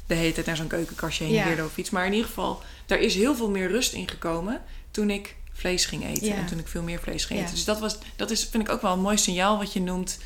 [0.08, 1.90] de hele tijd naar zo'n keukenkastje heen weer of iets.
[1.90, 5.86] Maar in ieder geval, daar is heel veel meer rust in gekomen toen ik vlees
[5.86, 7.56] ging eten en toen ik veel meer vlees ging eten.
[7.56, 10.18] Dus dat, was, dat is, vind ik ook wel een mooi signaal wat je noemt,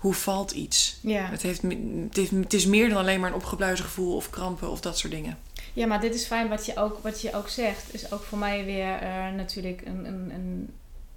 [0.00, 0.96] hoe valt iets?
[1.00, 1.26] Ja.
[1.30, 4.70] Het, heeft, het, heeft, het is meer dan alleen maar een opgeblazen gevoel of krampen
[4.70, 5.38] of dat soort dingen.
[5.72, 7.94] ja, maar dit is fijn wat je ook, wat je ook zegt.
[7.94, 10.70] Is ook voor mij weer eh, natuurlijk een, een, een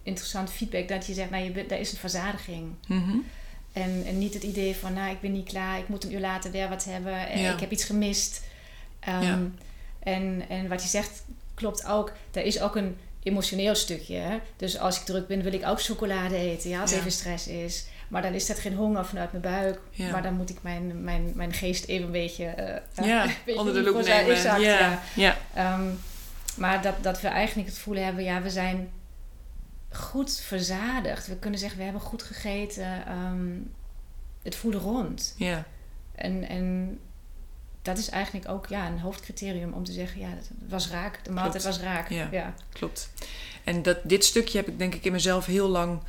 [0.03, 0.87] interessant feedback.
[0.87, 2.71] Dat je zegt, nou, je er is een verzadiging.
[2.87, 3.15] Mhm.
[3.73, 6.19] En, en niet het idee van, nou, ik ben niet klaar, ik moet een uur
[6.19, 7.53] later weer wat hebben, en Ja.
[7.53, 8.43] ik heb iets gemist.
[8.99, 9.39] Ehm, Ja.
[9.99, 12.11] en, en wat je zegt klopt ook.
[12.31, 14.15] Er is ook een emotioneel stukje.
[14.15, 14.37] Hè?
[14.57, 16.97] Dus als ik druk ben, wil ik ook chocolade eten, ja, als Ja.
[16.97, 17.85] even stress is.
[18.13, 19.79] Maar dan is dat geen honger vanuit mijn buik.
[19.91, 20.11] Ja.
[20.11, 22.45] Maar dan moet ik mijn, mijn, mijn geest even een beetje...
[22.45, 24.35] eh, Ja, een beetje onder de loep nemen.
[24.35, 25.01] Exact, ja.
[25.15, 25.37] ja.
[25.53, 25.87] Ehm,
[26.57, 28.89] maar dat, dat we eigenlijk het voelen hebben, ja, we zijn
[29.91, 31.27] goed verzadigd.
[31.27, 33.05] We kunnen zeggen, we hebben goed gegeten.
[33.05, 33.51] Ehm,
[34.43, 35.35] het voelde rond.
[35.37, 35.65] ja.
[36.15, 36.99] En, en
[37.81, 41.19] dat is eigenlijk ook ja, een hoofdcriterium om te zeggen, ja, het was raak.
[41.23, 42.09] De maaltijd was raak.
[42.09, 42.27] Ja.
[42.31, 42.53] Ja.
[42.73, 43.09] Klopt.
[43.63, 45.99] En dat, dit stukje heb ik denk ik in mezelf heel lang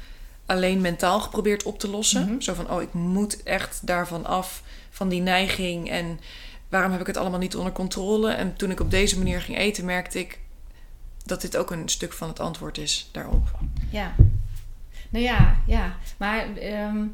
[0.46, 2.26] alleen mentaal geprobeerd op te lossen.
[2.26, 2.40] Mhm.
[2.40, 5.90] Zo van, oh, ik moet echt daarvan af, van die neiging.
[5.90, 6.20] En
[6.68, 8.32] waarom heb ik het allemaal niet onder controle?
[8.32, 10.38] En toen ik op deze manier ging eten, merkte ik
[11.24, 13.58] dat dit ook een stuk van het antwoord is daarop.
[13.90, 14.14] Ja.
[15.10, 15.96] Nou ja, ja.
[16.16, 17.06] Maar ehm,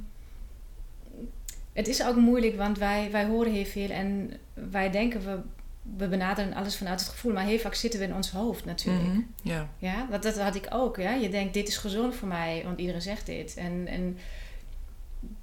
[1.72, 5.38] het is ook moeilijk, want wij, wij horen heel veel en wij denken we
[5.82, 9.04] we benaderen alles vanuit het gevoel, maar heel vaak zitten we in ons hoofd natuurlijk.
[9.08, 9.68] Mhm, Ja.
[9.78, 10.96] Ja, dat, dat had ik ook.
[10.96, 11.12] Ja?
[11.14, 13.54] Je denkt, dit is gezond voor mij, want iedereen zegt dit.
[13.56, 14.18] En, en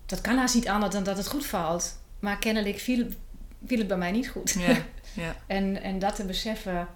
[0.06, 2.00] dat kan haast niet anders dan dat het goed valt.
[2.20, 3.08] Maar kennelijk viel,
[3.66, 4.56] viel het bij mij niet goed.
[4.60, 4.78] Ja.
[5.14, 5.36] Ja.
[5.48, 6.88] en, en dat te beseffen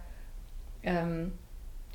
[0.82, 1.26] ehm,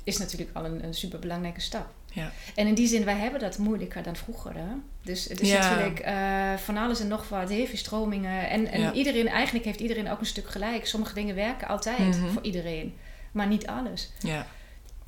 [0.03, 1.93] is natuurlijk al een, een superbelangrijke stap.
[2.17, 2.31] Ja.
[2.55, 4.53] En in die zin, wij hebben dat moeilijker dan vroeger.
[4.55, 4.65] Hè?
[5.03, 5.69] Dus het is Ja.
[5.69, 8.49] natuurlijk eh, van alles en nog wat, heel veel stromingen.
[8.49, 8.93] En, en Ja.
[8.93, 10.85] iedereen, eigenlijk heeft iedereen ook een stuk gelijk.
[10.87, 12.27] Sommige dingen werken altijd Mhm.
[12.29, 12.95] voor iedereen,
[13.31, 14.11] maar niet alles.
[14.19, 14.47] Ja.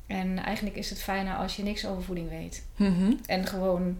[0.06, 2.64] En eigenlijk is het fijner als je niks over voeding weet.
[2.76, 3.12] Mhm.
[3.26, 3.96] En gewoon,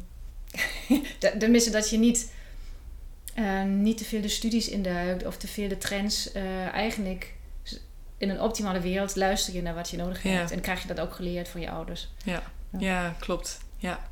[1.38, 2.32] tenminste dat je niet,
[3.34, 6.32] eh, niet te veel de studies induikt of te veel de trends.
[6.32, 7.32] Eh, eigenlijk
[8.18, 10.30] in een optimale wereld luister je naar wat je nodig Ja.
[10.30, 10.50] hebt.
[10.50, 12.08] En krijg je dat ook geleerd van je ouders.
[12.24, 12.42] Ja,
[12.78, 13.58] ja klopt.
[13.76, 14.08] Ja.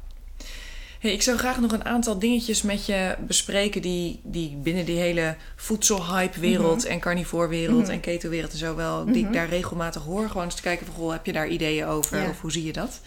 [0.98, 4.98] Hey, ik zou graag nog een aantal dingetjes met je bespreken die, die binnen die
[4.98, 7.90] hele voedselhype-wereld en carnivoorwereld Mhm.
[7.90, 9.32] en keto-wereld en zo wel, die ik Mhm.
[9.32, 10.28] daar regelmatig hoor.
[10.28, 12.28] Gewoon eens te kijken van, goh, heb je daar ideeën over Ja.
[12.28, 13.00] of hoe zie je dat?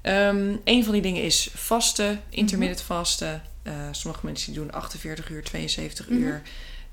[0.00, 3.42] Ehm een van die dingen is vasten, intermittent vasten.
[3.62, 6.18] Eh, sommige mensen die doen 48 uur, 72 Mhm.
[6.18, 6.42] uur,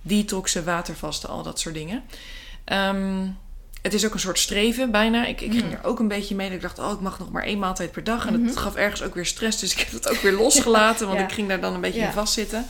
[0.01, 2.03] detoxen, watervasten, al dat soort dingen.
[2.65, 3.27] Ehm,
[3.87, 5.25] het is ook een soort streven bijna.
[5.25, 5.73] Ik, ik ging Mhm.
[5.73, 6.47] er ook een beetje mee.
[6.47, 8.25] Dat ik dacht, oh, ik mag nog maar één maaltijd per dag.
[8.27, 8.45] En Mhm.
[8.47, 9.59] dat gaf ergens ook weer stress.
[9.59, 11.07] Dus ik heb dat ook weer losgelaten.
[11.07, 11.25] Want Ja.
[11.25, 12.05] ik ging daar dan een beetje Ja.
[12.07, 12.65] in vastzitten.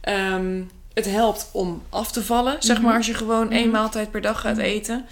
[0.00, 0.62] Ehm,
[0.94, 2.56] het helpt om af te vallen.
[2.62, 2.86] Zeg Mhm.
[2.86, 3.70] maar als je gewoon één Mhm.
[3.76, 5.06] maaltijd per dag gaat eten.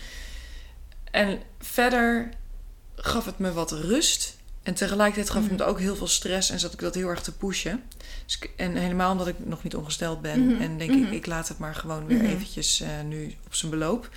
[1.10, 2.28] En verder
[2.96, 4.36] gaf het me wat rust.
[4.62, 6.50] En tegelijkertijd gaf het me ook heel veel stress.
[6.50, 7.82] En zat ik dat heel erg te pushen.
[8.26, 10.56] Dus ik- en helemaal omdat ik nog niet ongesteld ben.
[10.60, 14.08] En denk ik, ik laat het maar gewoon weer eventjes eh, nu op zijn beloop.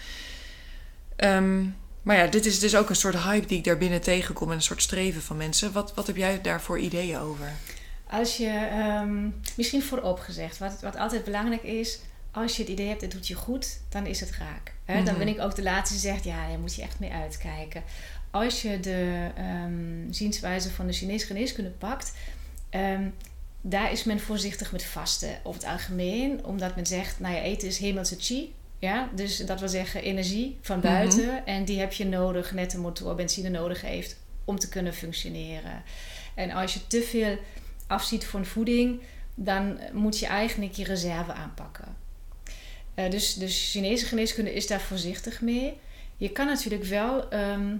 [1.17, 1.63] Ehm,
[2.01, 4.49] maar ja, dit is dus ook een soort hype die ik daarbinnen tegenkom.
[4.49, 5.71] En een soort streven van mensen.
[5.71, 7.51] Wat, wat heb jij daar voor ideeën over?
[8.09, 11.99] Als je, ehm, misschien voorop gezegd, wat, wat altijd belangrijk is,
[12.31, 14.73] als je het idee hebt, het doet je goed, dan is het raak.
[14.85, 14.93] Hè?
[14.93, 15.17] Dan Mhm.
[15.17, 17.83] ben ik ook de laatste die zegt, ja, daar moet je echt mee uitkijken.
[18.31, 22.13] Als je de ehm, zienswijze van de Chinese geneeskunde pakt,
[23.61, 27.67] daar is men voorzichtig met vasten over het algemeen, omdat men zegt, nou ja, eten
[27.67, 28.53] is hemelse chi.
[28.79, 31.45] Ja, dus dat wil zeggen energie van buiten.
[31.45, 35.83] En die heb je nodig, net de motor benzine nodig heeft om te kunnen functioneren.
[36.35, 37.37] En als je te veel
[37.87, 39.01] afziet van voeding,
[39.35, 41.95] dan moet je eigenlijk je reserve aanpakken.
[42.93, 45.79] Eh, dus de Chinese geneeskunde is daar voorzichtig mee.
[46.17, 47.75] Je kan natuurlijk wel ehm,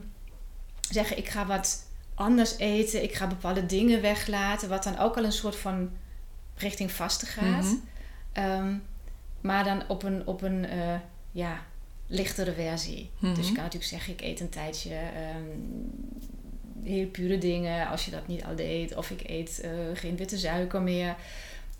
[0.90, 5.24] zeggen: ik ga wat anders eten, ik ga bepaalde dingen weglaten, wat dan ook al
[5.24, 5.90] een soort van
[6.56, 7.64] richting vasten gaat.
[7.64, 7.76] Mhm.
[8.32, 8.76] Ehm,
[9.42, 10.96] maar dan op een, op een eh,
[11.32, 11.62] ja,
[12.08, 13.10] lichtere versie.
[13.20, 13.34] Mhm.
[13.34, 15.44] Dus je kan natuurlijk zeggen: ik eet een tijdje ehm,
[16.84, 18.96] heel pure dingen als je dat niet al deed.
[18.96, 21.16] Of ik eet eh, geen witte suiker meer.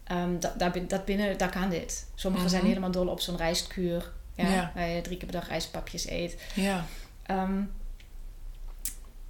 [0.04, 2.08] Ehm, dat, bin- dat binnen, daar kan dit.
[2.16, 2.70] Sommigen zijn Mhm.
[2.70, 4.12] helemaal dol op zo'n rijstkuur.
[4.36, 4.72] Ja, Ja.
[4.76, 6.38] Waar je drie keer per dag rijstpapjes eet.
[6.56, 6.86] Ja.
[7.24, 7.62] Ehm,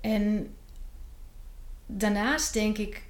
[0.01, 0.53] en
[1.85, 3.03] daarnaast denk ik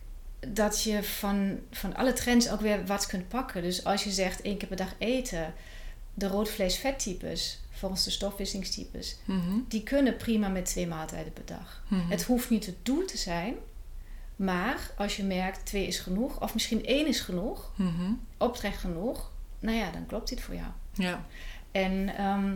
[0.53, 3.61] dat je van, van alle trends ook weer wat kunt pakken.
[3.61, 5.53] Dus als je zegt één keer per dag eten,
[6.13, 9.57] de rood-vlees-vettypes, volgens de stofwisselingstypes, Mhm.
[9.67, 11.83] die kunnen prima met twee maaltijden per dag.
[11.87, 12.09] Mhm.
[12.09, 13.55] Het hoeft niet het doel te zijn,
[14.35, 18.11] maar als je merkt twee is genoeg, of misschien één is genoeg, Mhm.
[18.37, 20.67] optrekt genoeg, nou ja, dan klopt dit voor jou.
[20.93, 21.25] Ja.
[21.71, 22.53] En ehm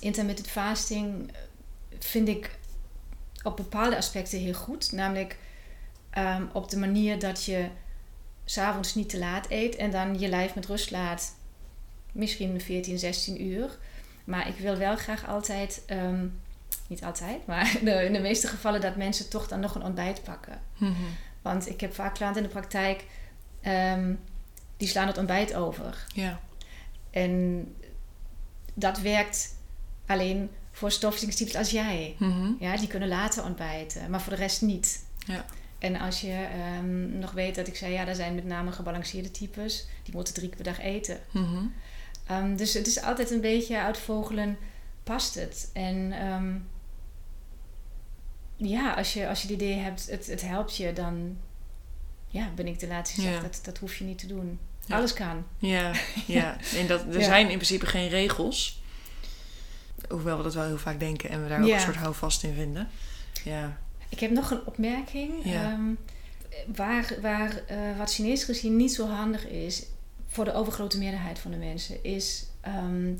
[0.00, 1.30] intermittent fasting
[1.98, 2.58] vind ik
[3.42, 4.92] op bepaalde aspecten heel goed.
[4.92, 5.36] Namelijk
[6.18, 7.68] ehm, op de manier dat je
[8.44, 11.36] s'avonds niet te laat eet en dan je lijf met rust laat.
[12.12, 13.78] Misschien 14, 16 uur.
[14.24, 16.26] Maar ik wil wel graag altijd, ehm,
[16.86, 17.76] niet altijd, maar
[18.06, 20.60] in de, meeste gevallen dat mensen toch dan nog een ontbijt pakken.
[20.76, 20.92] Mhm.
[21.42, 23.04] Want ik heb vaak klanten in de praktijk
[23.60, 24.14] ehm,
[24.76, 26.04] die slaan het ontbijt over.
[26.14, 26.40] Ja.
[27.10, 27.64] En
[28.74, 29.54] dat werkt
[30.06, 32.14] alleen voor stofwisselingstypes als jij.
[32.18, 32.52] Mhm.
[32.58, 35.04] Ja, die kunnen later ontbijten, maar voor de rest niet.
[35.26, 35.44] Ja.
[35.78, 39.30] En als je ehm, nog weet dat ik zei, ja, daar zijn met name gebalanceerde
[39.30, 41.20] types, die moeten drie keer per dag eten.
[41.30, 41.64] Mhm.
[42.26, 44.58] Ehm, dus het is altijd een beetje uitvogelen,
[45.04, 45.70] past het?
[45.72, 46.54] En ehm,
[48.56, 51.36] ja, als je, als je het idee hebt, het, het helpt je, dan
[52.28, 53.48] ja, ben ik de laatste die zegt, Ja.
[53.48, 54.58] dat, dat hoef je niet te doen.
[54.86, 54.96] Ja.
[54.96, 55.44] Alles kan.
[55.58, 55.92] Ja,
[56.26, 56.56] ja.
[56.76, 57.24] En dat, er Ja.
[57.24, 58.82] zijn in principe geen regels.
[60.08, 62.54] Hoewel we dat wel heel vaak denken en we daar ook een soort houvast in
[62.54, 62.88] vinden.
[63.44, 63.78] Ja.
[64.08, 65.32] Ik heb nog een opmerking.
[65.44, 65.62] Ja.
[65.62, 65.92] Ehm,
[66.76, 69.82] waar waar eh, wat Chinees gezien niet zo handig is
[70.26, 73.12] voor de overgrote meerderheid van de mensen, is ehm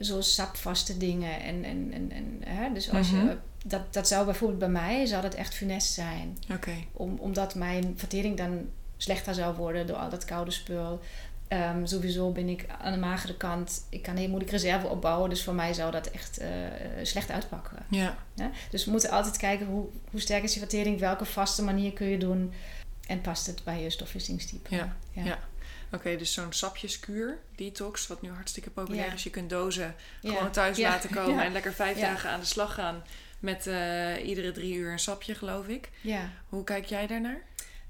[0.00, 1.40] zo sapvaste dingen.
[1.40, 2.72] En, en, en, en, hè?
[2.72, 3.26] Dus als Mhm.
[3.26, 6.38] je, dat, dat zou bijvoorbeeld bij mij zou dat echt funest zijn.
[6.52, 6.74] Oké.
[6.92, 8.66] Om, omdat mijn vertering dan
[8.96, 11.00] slechter zou worden door al dat koude spul.
[11.48, 13.86] Ehm, sowieso ben ik aan de magere kant.
[13.90, 15.30] Ik kan heel moeilijk reserve opbouwen.
[15.30, 16.46] Dus voor mij zou dat echt uh,
[17.02, 17.86] slecht uitpakken.
[17.90, 18.16] Ja.
[18.34, 18.50] ja.
[18.70, 21.00] Dus we moeten altijd kijken hoe, hoe sterk is je vertering.
[21.00, 22.52] Welke vaste manier kun je doen.
[23.06, 24.74] En past het bij je stofwisselingstype.
[24.74, 24.96] Ja.
[25.12, 25.38] ja.
[25.92, 29.22] Oké, dus zo'n sapjeskuur, detox, wat nu hartstikke populair is.
[29.22, 33.02] Je kunt dozen gewoon thuis laten komen en lekker vijf dagen aan de slag gaan.
[33.38, 35.90] Met uh, iedere drie uur een sapje, geloof ik.
[36.00, 36.30] Ja.
[36.48, 37.42] Hoe kijk jij daarnaar?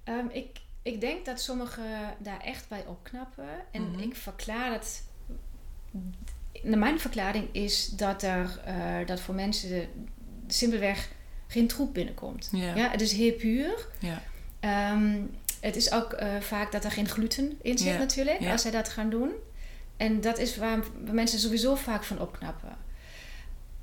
[0.04, 0.48] Um, ik,
[0.86, 3.48] ik denk dat sommigen daar echt bij opknappen.
[3.70, 4.02] En mm -hmm.
[4.02, 5.04] ik verklaar het.
[6.62, 9.88] Mijn verklaring is dat er uh, dat voor mensen
[10.46, 11.08] simpelweg
[11.46, 12.48] geen troep binnenkomt.
[12.52, 12.74] Ja.
[12.74, 13.88] ja het is heel puur.
[13.98, 14.22] Ja.
[14.92, 15.30] Um,
[15.60, 18.88] het is ook uh, vaak dat er geen gluten in zit, natuurlijk, als zij dat
[18.88, 19.30] gaan doen.
[19.96, 20.78] En dat is waar
[21.10, 22.76] mensen sowieso vaak van opknappen.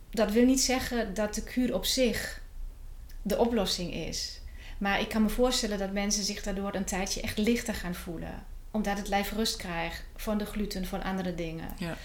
[0.09, 2.41] Dat wil niet zeggen dat de kuur op zich
[3.21, 4.41] de oplossing is.
[4.77, 8.43] Maar ik kan me voorstellen dat mensen zich daardoor een tijdje echt lichter gaan voelen.
[8.71, 11.69] Omdat het lijf rust krijgt van de gluten, van andere dingen.
[11.77, 11.97] Ja.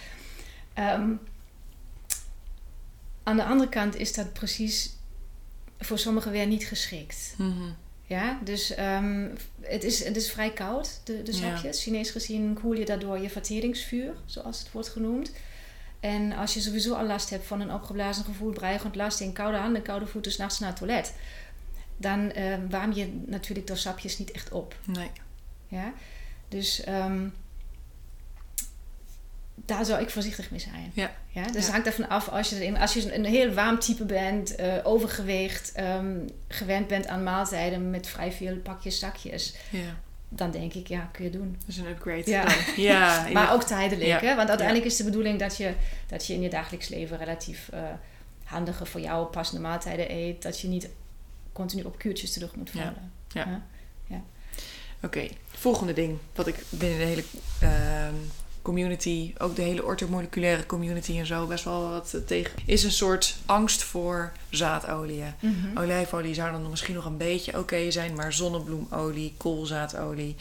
[0.74, 1.10] Ehm,
[3.22, 4.96] aan de andere kant is dat precies
[5.78, 7.34] voor sommigen weer niet geschikt.
[7.36, 7.70] Mhm.
[8.06, 9.28] Ja, dus ehm,
[9.60, 11.38] het, is, het is vrij koud, de, de Ja.
[11.38, 11.82] sapjes.
[11.82, 15.32] Chinees gezien koel je daardoor je verteringsvuur, zoals het wordt genoemd.
[16.00, 19.58] En als je sowieso al last hebt van een opgeblazen gevoel, breigend last in koude
[19.58, 21.14] handen, koude voeten, s'nachts naar het toilet,
[21.98, 24.76] dan ehm, warm je natuurlijk door sapjes niet echt op.
[24.84, 25.10] Nee.
[25.68, 25.92] Ja?
[26.48, 27.26] Dus ehm,
[29.54, 30.90] daar zou ik voorzichtig mee zijn.
[30.94, 31.10] Ja.
[31.28, 31.42] Ja?
[31.42, 31.60] Dus Ja.
[31.60, 35.72] het hangt ervan af als je, als je een heel warm type bent, eh, overgewicht,
[35.72, 36.16] ehm,
[36.48, 40.00] gewend bent aan maaltijden met vrij veel pakjes, zakjes, Ja.
[40.28, 41.56] dan denk ik, ja, kun je doen.
[41.58, 42.30] Dat is een upgrade.
[42.30, 42.44] Ja.
[42.44, 42.54] dan.
[42.84, 43.28] Ja.
[43.32, 44.20] Maar ook tijdelijk, Ja.
[44.20, 44.34] hè?
[44.36, 45.74] want uiteindelijk is de bedoeling dat je,
[46.06, 47.80] dat je in je dagelijks leven relatief eh,
[48.44, 50.88] handige voor jou passende maaltijden eet, dat je niet
[51.58, 52.78] continu op kuurtjes terug moet Ja.
[52.82, 53.12] vallen.
[53.28, 53.62] Ja.
[54.06, 54.22] Ja.
[55.02, 56.18] Oké, volgende ding.
[56.34, 57.24] Wat ik binnen de hele
[57.60, 58.14] ehm,
[58.62, 62.52] community, ook de hele orthomoleculaire community en zo, best wel wat tegen.
[62.66, 65.34] Is een soort angst voor zaadolieën.
[65.40, 65.78] Mhm.
[65.78, 70.36] Olijfolie zou dan misschien nog een beetje oké zijn, maar zonnebloemolie, koolzaadolie.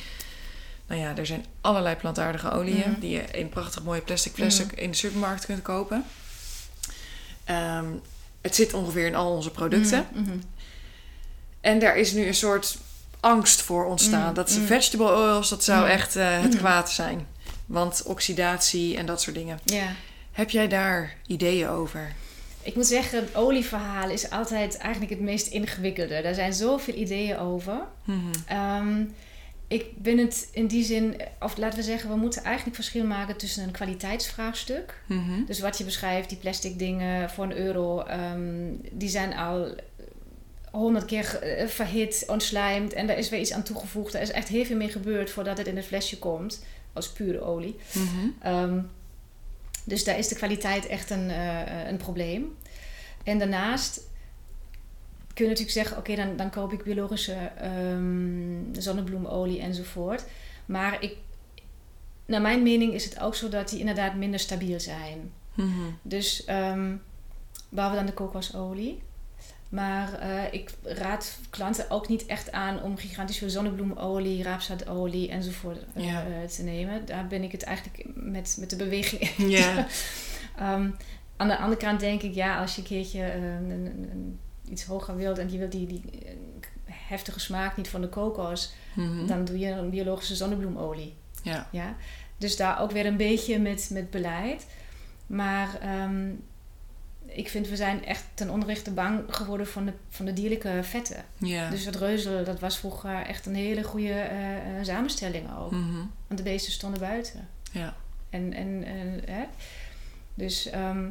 [0.87, 2.99] Nou ja, er zijn allerlei plantaardige oliën Mhm.
[2.99, 4.75] die je in prachtig mooie plastic flessen Mhm.
[4.79, 6.03] in de supermarkt kunt kopen.
[7.43, 7.85] Ehm,
[8.41, 10.05] het zit ongeveer in al onze producten.
[11.67, 12.77] En daar is nu een soort
[13.19, 14.27] angst voor ontstaan.
[14.27, 14.65] Mm, dat mm.
[14.65, 15.89] vegetable oils, dat zou Mm.
[15.89, 17.27] echt eh, het kwaad zijn.
[17.65, 19.59] Want oxidatie en dat soort dingen.
[19.63, 19.87] Ja.
[20.31, 22.13] Heb jij daar ideeën over?
[22.61, 26.21] Ik moet zeggen, het olieverhaal is altijd eigenlijk het meest ingewikkelde.
[26.21, 27.79] Daar zijn zoveel ideeën over.
[28.03, 28.17] Mhm.
[28.45, 29.03] Ehm,
[29.67, 33.37] ik ben het in die zin, of laten we zeggen, we moeten eigenlijk verschil maken
[33.37, 35.01] tussen een kwaliteitsvraagstuk.
[35.05, 35.45] Mhm.
[35.45, 39.75] Dus wat je beschrijft, die plastic dingen voor een euro, ehm, die zijn al
[40.71, 44.13] honderd keer eh, verhit, ontslijmd en daar is weer iets aan toegevoegd.
[44.13, 46.63] Er is echt heel veel mee gebeurd voordat het in het flesje komt,
[46.93, 47.75] als pure olie.
[47.91, 48.27] Mhm.
[48.41, 48.79] Ehm,
[49.83, 52.55] dus daar is de kwaliteit echt een, eh, een probleem.
[53.23, 54.01] En daarnaast
[55.33, 60.23] kun je natuurlijk zeggen: oké, dan, dan koop ik biologische ehm, zonnebloemolie enzovoort.
[60.65, 61.15] Maar ik,
[62.25, 65.31] naar mijn mening is het ook zo dat die inderdaad minder stabiel zijn.
[65.53, 65.69] Mhm.
[66.01, 66.95] Dus ehm
[67.69, 69.01] behalve dan de kokosolie.
[69.69, 75.77] Maar eh, ik raad klanten ook niet echt aan om gigantisch veel zonnebloemolie, raapzaadolie enzovoort
[75.93, 76.23] eh, Ja.
[76.55, 77.05] te nemen.
[77.05, 79.31] Daar ben ik het eigenlijk met, met de beweging.
[79.57, 79.85] Ja.
[80.57, 80.89] Ehm,
[81.37, 84.39] aan de andere kant denk ik, ja, als je een keertje eh, een, een- een-
[84.69, 86.03] iets hoger wilt en je wilt die, die
[86.85, 89.25] heftige smaak niet van de kokos, Mhm.
[89.25, 91.13] dan doe je een biologische zonnebloemolie.
[91.43, 91.67] Ja.
[91.71, 91.95] Ja?
[92.37, 94.65] Dus daar ook weer een beetje met, met beleid.
[95.27, 96.29] Maar ehm,
[97.37, 101.25] ik vind, we zijn echt ten onrechte bang geworden van de, van de dierlijke vetten.
[101.37, 101.69] Ja.
[101.69, 105.71] Dus het reuzel, dat was vroeger echt een hele goede eh, eh, samenstelling ook.
[105.71, 105.97] Mhm.
[106.27, 107.47] Want de beesten stonden buiten.
[107.71, 107.95] Ja.
[108.29, 109.43] En, en, en, hè?
[110.33, 111.09] Dus ehm,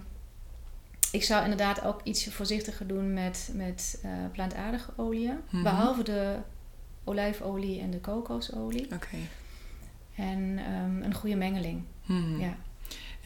[1.12, 5.38] ik zou inderdaad ook iets voorzichtiger doen met, met eh, plantaardige oliën.
[5.50, 5.62] Mhm.
[5.62, 6.36] Behalve de
[7.04, 8.84] olijfolie en de kokosolie.
[8.94, 9.16] Oké.
[10.14, 11.82] En ehm, een goede mengeling.
[12.04, 12.40] Mhm.
[12.40, 12.56] Ja.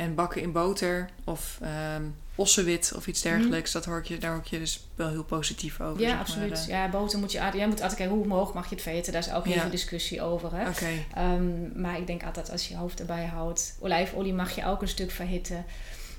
[0.01, 2.03] En bakken in boter of ehm
[2.35, 5.25] ossenwit of iets dergelijks, dat hoor ik je, daar hoor ik je dus wel heel
[5.25, 6.01] positief over.
[6.01, 6.67] Ja, zeg maar, absoluut.
[6.69, 7.39] Ja, boter moet je...
[7.39, 9.13] Jij moet altijd kijken hoe hoog mag je het veten.
[9.13, 9.61] Daar is ook heel Ja.
[9.61, 10.51] veel discussie over.
[10.55, 10.71] Hè?
[11.15, 13.77] Ehm, maar ik denk altijd als je je hoofd erbij houdt.
[13.81, 15.65] Olijfolie mag je ook een stuk verhitten.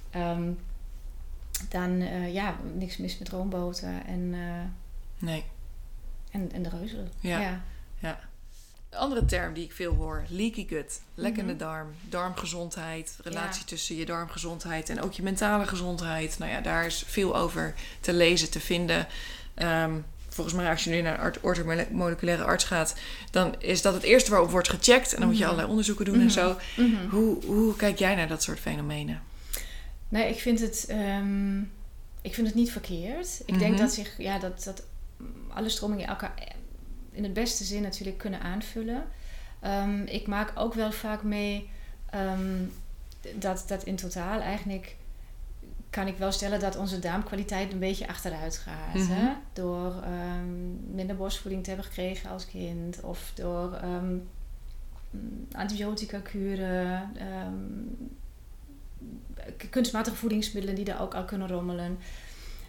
[0.09, 0.49] Ehm,
[1.69, 5.43] dan eh, ja, niks mis met roomboter en, eh, Nee.
[6.31, 7.07] en, en de reuzel.
[7.19, 7.61] Ja.
[8.01, 8.15] Een
[8.95, 11.01] andere term die ik veel hoor, leaky gut.
[11.15, 11.61] Lekkende Mhm.
[11.61, 13.65] darm, darmgezondheid, relatie Ja.
[13.67, 16.39] tussen je darmgezondheid en ook je mentale gezondheid.
[16.39, 19.07] Nou ja, daar is veel over te lezen, te vinden.
[19.53, 19.91] Ehm,
[20.29, 22.95] volgens mij als je nu naar een ortomoleculaire arts gaat,
[23.31, 25.13] dan is dat het eerste waarop wordt gecheckt.
[25.13, 25.49] En dan moet je Mhm.
[25.51, 26.29] allerlei onderzoeken doen en Mhm.
[26.29, 26.57] zo.
[27.09, 29.21] Hoe, hoe kijk jij naar dat soort fenomenen?
[30.09, 31.59] Nee, ik vind het, ehm,
[32.21, 33.41] ik vind het niet verkeerd.
[33.45, 34.83] Ik denk dat, zich, ja, dat, dat
[35.53, 36.33] alle stromingen elkaar
[37.11, 39.03] in het beste zin natuurlijk kunnen aanvullen.
[39.59, 41.69] Ehm, ik maak ook wel vaak mee
[42.09, 42.63] ehm,
[43.35, 44.95] dat, dat in totaal eigenlijk
[45.89, 48.93] kan ik wel stellen dat onze darmkwaliteit een beetje achteruit gaat.
[48.93, 49.11] Mhm.
[49.11, 49.33] hè?
[49.53, 53.79] Door ehm, minder borstvoeding te hebben gekregen als kind of door
[55.51, 57.11] antibiotica kuren,
[59.69, 61.97] kunstmatige voedingsmiddelen die daar ook al kunnen rommelen.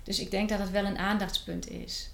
[0.02, 2.11] Dus ik denk dat het wel een aandachtspunt is.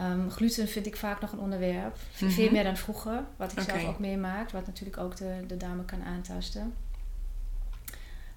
[0.00, 1.96] Ehm, gluten vind ik vaak nog een onderwerp.
[2.12, 2.30] V- Mhm.
[2.30, 5.84] Veel meer dan vroeger, wat ik zelf ook meemaak, wat natuurlijk ook de, de dame
[5.84, 6.74] kan aantasten.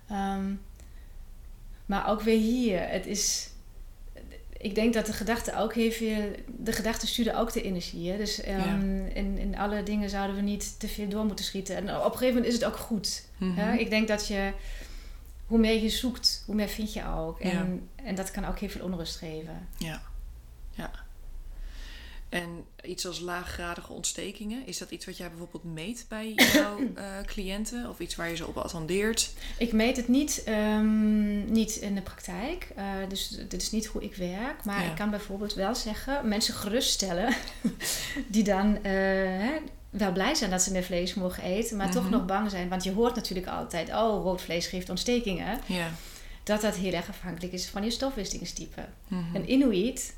[0.10, 0.54] Ehm,
[1.86, 3.50] maar ook weer hier, het is.
[4.58, 6.32] Ik denk dat de gedachte ook heel veel.
[6.58, 8.10] De gedachten sturen ook de energie.
[8.12, 8.18] Hè?
[8.18, 11.76] Dus ehm, in, in alle dingen zouden we niet te veel door moeten schieten.
[11.76, 13.28] En op een gegeven moment is het ook goed.
[13.38, 13.74] Mhm.
[13.74, 14.52] Ik denk dat je,
[15.48, 17.40] hoe meer je zoekt, hoe meer vind je ook.
[17.40, 17.50] En,
[17.96, 18.04] Ja.
[18.06, 19.68] en dat kan ook heel veel onrust geven.
[19.78, 20.02] Ja.
[20.72, 20.92] ja.
[22.34, 27.04] En iets als laaggradige ontstekingen, is dat iets wat jij bijvoorbeeld meet bij jouw eh,
[27.26, 27.90] cliënten?
[27.90, 29.34] Of iets waar je ze op attendeert?
[29.58, 32.68] Ik meet het niet, ehm, niet in de praktijk.
[32.76, 34.64] Eh, dus dit is niet hoe ik werk.
[34.66, 34.90] Maar Ja.
[34.90, 37.36] ik kan bijvoorbeeld wel zeggen, mensen geruststellen
[38.28, 38.92] die dan eh,
[39.40, 39.52] hè,
[39.90, 42.12] wel blij zijn dat ze meer vlees mogen eten, maar toch Mhm.
[42.12, 42.70] nog bang zijn.
[42.70, 45.60] Want je hoort natuurlijk altijd, oh, rood vlees geeft ontstekingen.
[45.68, 45.92] Ja.
[46.44, 48.86] Dat dat heel erg afhankelijk is van je stofwisselingstype.
[49.08, 49.36] Mhm.
[49.36, 50.14] Een Inuit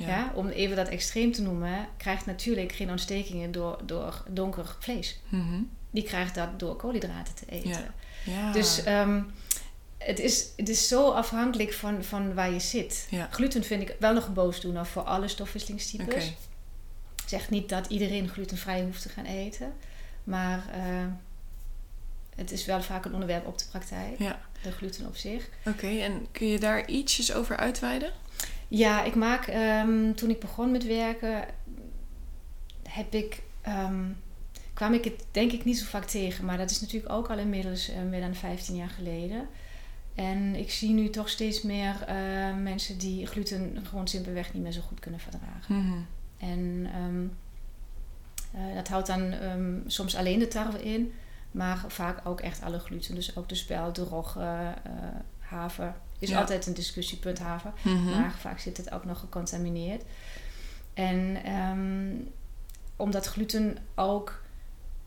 [0.00, 0.08] ja.
[0.08, 0.32] Ja.
[0.34, 5.20] om even dat extreem te noemen, krijgt natuurlijk geen ontstekingen door, door donker vlees.
[5.28, 5.62] Mhm.
[5.90, 7.70] Die krijgt dat door koolhydraten te eten.
[7.70, 7.94] Ja.
[8.24, 8.52] Ja.
[8.52, 9.22] Dus ehm,
[9.98, 13.06] het, is, het is zo afhankelijk van, van waar je zit.
[13.10, 13.28] Ja.
[13.30, 16.24] Gluten vind ik wel nog een boosdoener voor alle stofwisselingstypes.
[16.24, 16.34] Oké.
[17.26, 19.72] Zegt niet dat iedereen glutenvrij hoeft te gaan eten.
[20.24, 21.06] Maar eh,
[22.34, 24.18] het is wel vaak een onderwerp op de praktijk.
[24.62, 25.48] De gluten op zich.
[25.66, 28.12] Oké, en kun je daar ietsjes over uitweiden?
[28.70, 31.44] Ja, ik maak ehm, toen ik begon met werken,
[32.88, 34.04] heb ik, ehm,
[34.74, 36.44] kwam ik het denk ik niet zo vaak tegen.
[36.44, 39.48] Maar dat is natuurlijk ook al inmiddels eh, meer dan 15 jaar geleden.
[40.14, 44.72] En ik zie nu toch steeds meer eh, mensen die gluten gewoon simpelweg niet meer
[44.72, 45.76] zo goed kunnen verdragen.
[45.76, 45.98] Mhm.
[46.38, 47.26] En ehm,
[48.52, 49.34] eh, dat houdt dan
[49.86, 51.12] soms alleen de tarwe in,
[51.50, 53.14] maar vaak ook echt alle gluten.
[53.14, 54.40] Dus ook de spelt, de rogge,
[54.82, 54.90] eh,
[55.38, 55.94] haver.
[56.20, 56.38] Is Ja.
[56.38, 57.72] altijd een discussiepunt haver.
[57.82, 58.10] Mhm.
[58.10, 60.02] Maar vaak zit het ook nog gecontamineerd.
[60.94, 62.14] En ehm,
[62.96, 64.42] omdat gluten ook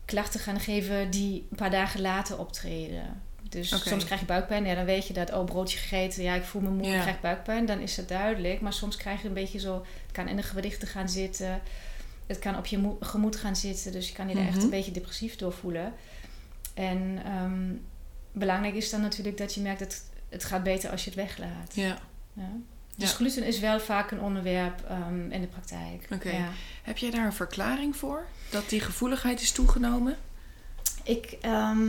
[0.04, 3.22] klachten gaan geven die een paar dagen later optreden.
[3.48, 4.64] Dus soms krijg je buikpijn.
[4.66, 6.22] Ja, dan weet je dat, oh, broodje gegeten.
[6.22, 6.94] Ja, ik voel me moe, Ja.
[6.94, 7.66] ik krijg buikpijn.
[7.66, 8.60] Dan is het duidelijk.
[8.60, 9.74] Maar soms krijg je een beetje zo...
[10.02, 11.60] Het kan in de gewrichten gaan zitten.
[12.26, 13.92] Het kan op je moe- gemoed gaan zitten.
[13.92, 14.64] Dus je kan je er echt Mhm.
[14.64, 15.92] een beetje depressief door voelen.
[16.74, 17.72] En ehm,
[18.32, 19.78] belangrijk is dan natuurlijk dat je merkt...
[19.78, 20.02] dat
[20.34, 21.74] het gaat beter als je het weglaat.
[21.74, 21.98] Ja.
[22.32, 22.50] Ja.
[22.96, 23.14] Dus Ja.
[23.16, 26.06] gluten is wel vaak een onderwerp ehm, in de praktijk.
[26.10, 26.30] Oké.
[26.30, 26.48] Ja.
[26.82, 28.26] Heb jij daar een verklaring voor?
[28.50, 30.16] Dat die gevoeligheid is toegenomen?
[31.02, 31.86] Ik, ehm,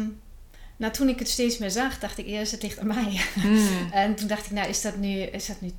[0.78, 3.22] nou, toen ik het steeds meer zag, dacht ik eerst, het ligt aan mij.
[3.36, 3.92] Mhm.
[3.92, 5.72] en toen dacht ik, nou, is dat nu, is dat nu,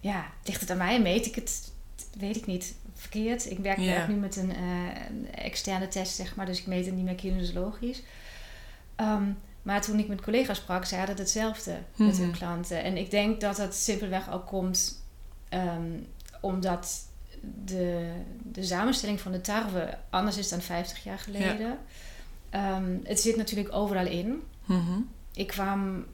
[0.00, 1.00] ja, ligt het aan mij?
[1.00, 1.72] Meet ik het,
[2.18, 3.50] weet ik niet, verkeerd.
[3.50, 6.86] Ik werk, werk nu met een, eh, een externe test, zeg maar, dus ik meet
[6.86, 8.02] het niet meer kinesologisch.
[8.96, 9.24] Ehm,
[9.62, 12.36] maar toen ik met collega's sprak, zei dat hetzelfde met hun Mhm.
[12.38, 12.82] klanten.
[12.82, 15.02] En ik denk dat dat simpelweg ook komt
[15.48, 15.98] ehm,
[16.40, 17.06] omdat
[17.64, 21.78] de, de samenstelling van de tarwe anders is dan 50 jaar geleden.
[22.50, 24.42] Ehm, het zit natuurlijk overal in.
[24.64, 24.98] Mhm.
[25.34, 26.04] Ik kwam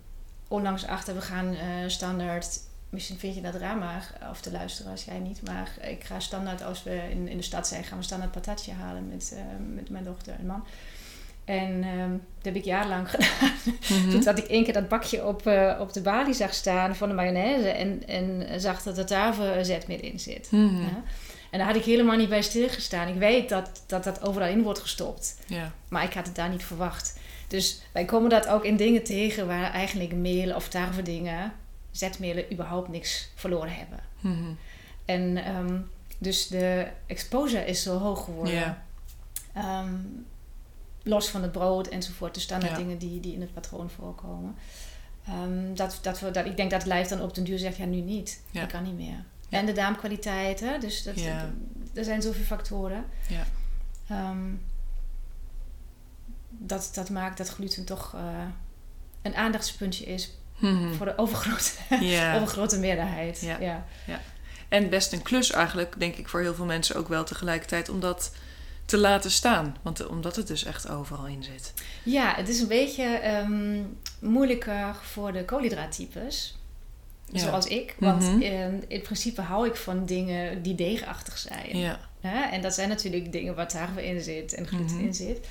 [0.49, 5.05] onlangs achter, we gaan eh, standaard, misschien vind je dat raar, maar, of de luisteraars,
[5.05, 8.05] jij niet, maar ik ga standaard, als we in, in de stad zijn, gaan we
[8.05, 9.41] standaard patatje halen met, eh,
[9.75, 10.65] met mijn dochter en man.
[11.47, 13.53] En ehm, dat heb ik jarenlang gedaan.
[13.89, 14.21] Mhm.
[14.21, 17.15] Toen ik één keer dat bakje op, eh, op de balie zag staan van de
[17.15, 20.49] mayonaise en, en zag dat er tafelzet meer in zit.
[20.51, 20.81] Mhm.
[20.81, 21.03] Ja.
[21.51, 23.09] En daar had ik helemaal niet bij stilgestaan.
[23.09, 25.39] Ik weet dat, dat dat overal in wordt gestopt.
[25.47, 25.73] Ja.
[25.89, 27.19] Maar ik had het daar niet verwacht.
[27.49, 31.53] Dus wij komen dat ook in dingen tegen waar eigenlijk meel of tarwedingen,
[31.91, 34.01] zetmelen, überhaupt niks verloren hebben.
[34.21, 34.53] Mhm.
[35.05, 35.79] En ehm,
[36.19, 38.83] dus de exposure is zo hoog geworden.
[39.53, 39.95] Ehm,
[41.07, 42.79] los van het brood enzovoort, de standaard Ja.
[42.79, 44.55] dingen die, die in het patroon voorkomen.
[45.27, 47.77] Ehm, dat, dat we, dat, ik denk dat het lijf dan op den duur zegt,
[47.77, 48.61] ja nu niet, Ja.
[48.61, 49.25] dat kan niet meer.
[49.49, 49.59] Ja.
[49.59, 50.79] En de darmkwaliteit, hè?
[50.79, 51.51] dus dat, Ja.
[51.95, 53.05] er zijn zoveel factoren.
[53.29, 53.47] Ja.
[54.09, 54.39] Ehm,
[56.49, 58.21] dat, dat maakt dat gluten toch eh,
[59.23, 60.93] een aandachtspuntje is Mhm.
[60.93, 61.71] voor de overgrote,
[62.41, 63.41] overgrote meerderheid.
[63.41, 63.59] Ja.
[64.07, 64.21] Ja.
[64.69, 68.01] En best een klus eigenlijk, denk ik, voor heel veel mensen ook wel tegelijkertijd om
[68.01, 68.33] dat
[68.87, 69.77] te laten staan.
[69.83, 71.73] Want omdat het dus echt overal in zit.
[72.05, 73.83] Ja, het is een beetje ehm,
[74.21, 76.59] moeilijker voor de koolhydraattypes.
[77.33, 77.39] Ja.
[77.39, 77.95] Zoals ik.
[77.99, 78.41] Want Mhm.
[78.41, 81.77] in, in principe hou ik van dingen die deegachtig zijn.
[81.79, 81.99] Ja.
[82.53, 85.05] En dat zijn natuurlijk dingen waar tarwe in zit en gluten Mhm.
[85.05, 85.47] in zit.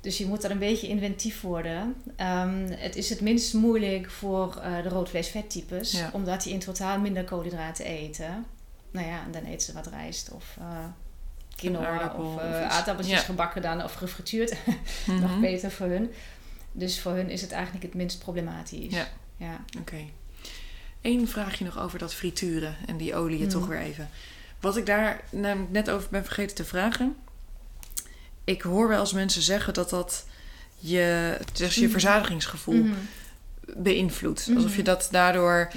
[0.00, 1.94] Dus je moet daar een beetje inventief worden.
[2.16, 6.10] Ehm, het is het minst moeilijk voor eh, de rood-vlees-vettypes, Ja.
[6.12, 8.44] omdat die in totaal minder koolhydraten eten.
[8.90, 10.84] Nou ja, en dan eten ze wat rijst of eh
[11.56, 12.74] quinoa of, of iets.
[12.74, 13.24] aardappeltjes Ja.
[13.24, 14.50] gebakken dan of gefrituurd.
[15.06, 15.40] Nog Mhm.
[15.40, 16.10] beter voor hun.
[16.72, 18.92] Dus voor hun is het eigenlijk het minst problematisch.
[18.92, 19.08] Ja.
[19.36, 19.64] ja.
[19.80, 19.96] Oké.
[21.02, 23.48] Eén vraagje nog over dat frituren en die olie Mhm.
[23.48, 24.08] toch weer even.
[24.60, 25.20] Wat ik daar
[25.68, 27.16] net over ben vergeten te vragen.
[28.44, 30.26] Ik hoor wel eens mensen zeggen dat dat
[30.78, 31.90] je, dus je Mhm.
[31.90, 32.86] verzadigingsgevoel
[33.76, 34.48] beïnvloedt.
[34.54, 35.68] Alsof je dat daardoor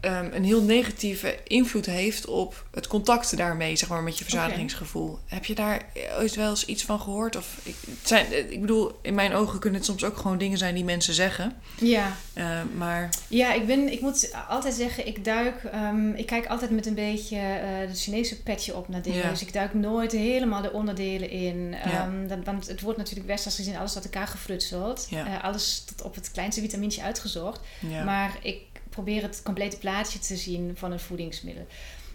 [0.00, 5.18] Ehm, een heel negatieve invloed heeft op het contact daarmee, zeg maar, met je verzadigingsgevoel.
[5.26, 5.86] Heb je daar
[6.18, 7.36] ooit wel eens iets van gehoord?
[7.36, 10.58] Of, ik, het zijn, ik bedoel, in mijn ogen kunnen het soms ook gewoon dingen
[10.58, 11.56] zijn die mensen zeggen.
[11.78, 12.16] Ja.
[12.32, 16.70] Eh, maar Ja, ik, ben, ik moet altijd zeggen, ik duik, ehm, ik kijk altijd
[16.70, 19.22] met een beetje eh het Chinese petje op naar dingen.
[19.22, 19.30] Ja.
[19.30, 21.70] Dus ik duik nooit helemaal de onderdelen in.
[21.70, 22.12] Ja.
[22.28, 25.06] Ehm, want het wordt natuurlijk westers gezien alles uit elkaar gefrutseld.
[25.10, 25.26] Ja.
[25.26, 27.60] Eh, alles tot op het kleinste vitamintje uitgezocht.
[27.80, 28.04] ja.
[28.04, 28.60] Maar ik
[29.04, 31.66] probeer het complete plaatje te zien van een voedingsmiddel.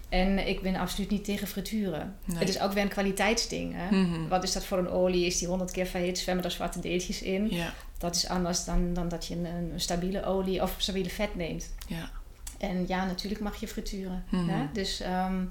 [0.08, 2.16] En ik ben absoluut niet tegen frituren.
[2.24, 2.38] Nee.
[2.38, 3.72] Het is ook weer een kwaliteitsding.
[3.76, 3.96] Hè?
[3.96, 4.28] Mhm.
[4.28, 5.26] Wat is dat voor een olie?
[5.26, 6.18] Is die honderd keer verhit?
[6.18, 7.50] Zwemmen er zwarte deeltjes in?
[7.50, 11.34] Ja, Dat is anders dan, dan dat je een, een stabiele olie of stabiele vet
[11.34, 11.70] neemt.
[11.86, 12.10] ja.
[12.58, 14.24] En ja, natuurlijk mag je frituren.
[14.30, 14.48] Mhm.
[14.48, 14.66] Hè?
[14.72, 15.44] Dus ehm,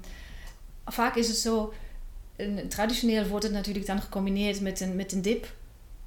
[0.84, 1.72] vaak is het zo...
[2.36, 5.52] een- traditioneel wordt het natuurlijk dan gecombineerd met een, met een dip.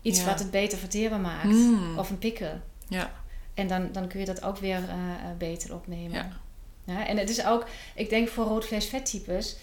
[0.02, 0.26] Iets Ja.
[0.26, 1.46] wat het beter verteerbaar maakt.
[1.46, 1.98] Mm.
[1.98, 2.60] Of een pikkel.
[2.88, 3.12] Ja.
[3.60, 6.12] En dan, dan kun je dat ook weer eh, eh, beter opnemen.
[6.12, 6.30] Ja.
[6.84, 7.68] Ja, en het is ook...
[7.96, 9.56] Ik denk voor roodvlees-vettypes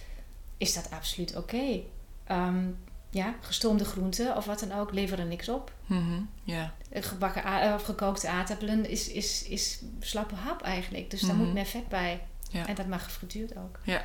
[0.57, 1.81] is dat absoluut oké.
[2.25, 2.65] Ehm,
[3.11, 5.73] ja, gestoomde groenten of wat dan ook leveren niks op.
[5.87, 6.21] Mhm.
[6.45, 6.75] ja.
[6.93, 11.11] Gebakken a- of gekookte aardappelen is, is, is slappe hap eigenlijk.
[11.11, 11.45] Dus daar Mhm.
[11.45, 12.23] moet meer vet bij.
[12.51, 12.67] Ja.
[12.67, 13.79] En dat mag gefrituurd ook.
[13.83, 14.05] Ja.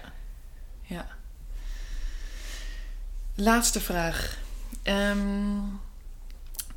[0.81, 1.05] Ja.
[3.35, 4.37] Laatste vraag.
[4.83, 5.59] Ehm,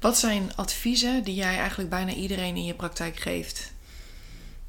[0.04, 3.72] wat zijn adviezen die jij eigenlijk bijna iedereen in je praktijk geeft?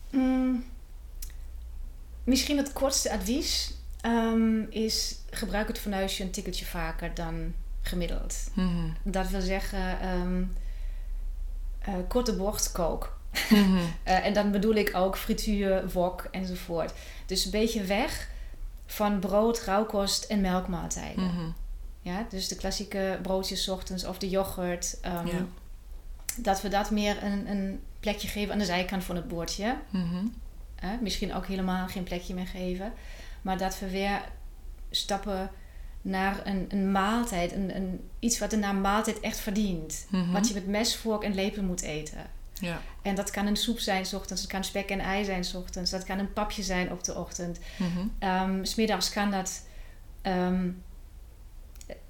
[0.10, 0.66] Mm,
[2.24, 8.36] misschien het kortste advies ehm, is gebruik het fornuisje een tikkeltje vaker dan gemiddeld.
[8.54, 8.90] Mhm.
[9.04, 10.44] Dat wil zeggen ehm,
[11.80, 13.18] eh, korte bocht kook.
[13.50, 13.78] Mhm.
[14.04, 16.94] Eh, en dan bedoel ik ook frituur, wok enzovoort.
[17.26, 18.30] Dus een beetje weg
[18.86, 21.24] van brood, rauwkost en melkmaaltijden.
[21.24, 21.50] Mhm.
[22.06, 24.98] Ja, dus de klassieke broodjes ochtends of de yoghurt.
[25.02, 25.46] ehm, Ja.
[26.38, 29.76] Dat we dat meer een, een plekje geven aan de zijkant van het bordje.
[29.90, 30.26] Mhm.
[31.02, 32.94] Misschien ook helemaal geen plekje meer geven.
[33.42, 34.22] Maar dat we weer
[34.90, 35.52] stappen
[36.02, 37.52] naar een, een maaltijd.
[37.52, 40.06] Een, een, iets wat de naam maaltijd echt verdient.
[40.10, 40.32] Mhm.
[40.32, 42.30] Wat je met mes, vork en lepel moet eten.
[42.54, 42.82] Ja.
[43.02, 44.42] En dat kan een soep zijn 's ochtends.
[44.42, 45.92] Het kan spek en ei zijn 's ochtends.
[45.92, 47.60] Dat kan een papje zijn op de ochtend.
[48.64, 49.62] 's smiddags kan dat
[50.22, 50.70] ehm,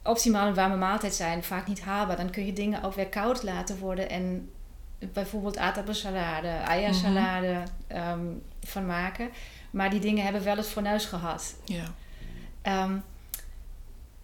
[0.05, 1.43] optimaal een warme maaltijd zijn.
[1.43, 2.17] Vaak niet haalbaar.
[2.17, 4.09] Dan kun je dingen ook weer koud laten worden.
[4.09, 4.49] En
[5.13, 8.25] bijvoorbeeld aardappelsalade, eiersalade ehm,
[8.63, 9.29] van maken.
[9.71, 11.55] Maar die dingen hebben wel het fornuis gehad.
[11.65, 11.93] Ja.
[12.61, 12.97] Ehm,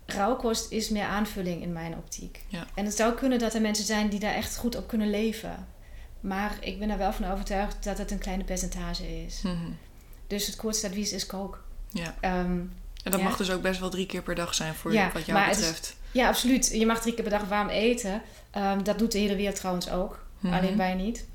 [0.05, 2.43] rauwkost is meer aanvulling in mijn optiek.
[2.47, 2.65] Ja.
[2.73, 5.67] En het zou kunnen dat er mensen zijn die daar echt goed op kunnen leven.
[6.19, 9.41] Maar ik ben er wel van overtuigd dat het een kleine percentage is.
[9.41, 9.71] Mhm.
[10.27, 11.63] Dus het kortste advies is kook.
[11.89, 12.15] Ja.
[12.19, 12.59] Ehm,
[13.03, 13.25] En dat Ja.
[13.25, 15.57] mag dus ook best wel drie keer per dag zijn voor Ja, wat jou is-
[15.57, 15.95] betreft.
[16.11, 16.67] ja, absoluut.
[16.73, 18.21] Je mag drie keer per dag warm eten.
[18.51, 20.25] Ehm, dat doet de hele wereld trouwens ook.
[20.39, 20.53] Mhm.
[20.53, 21.25] Alleen wij niet.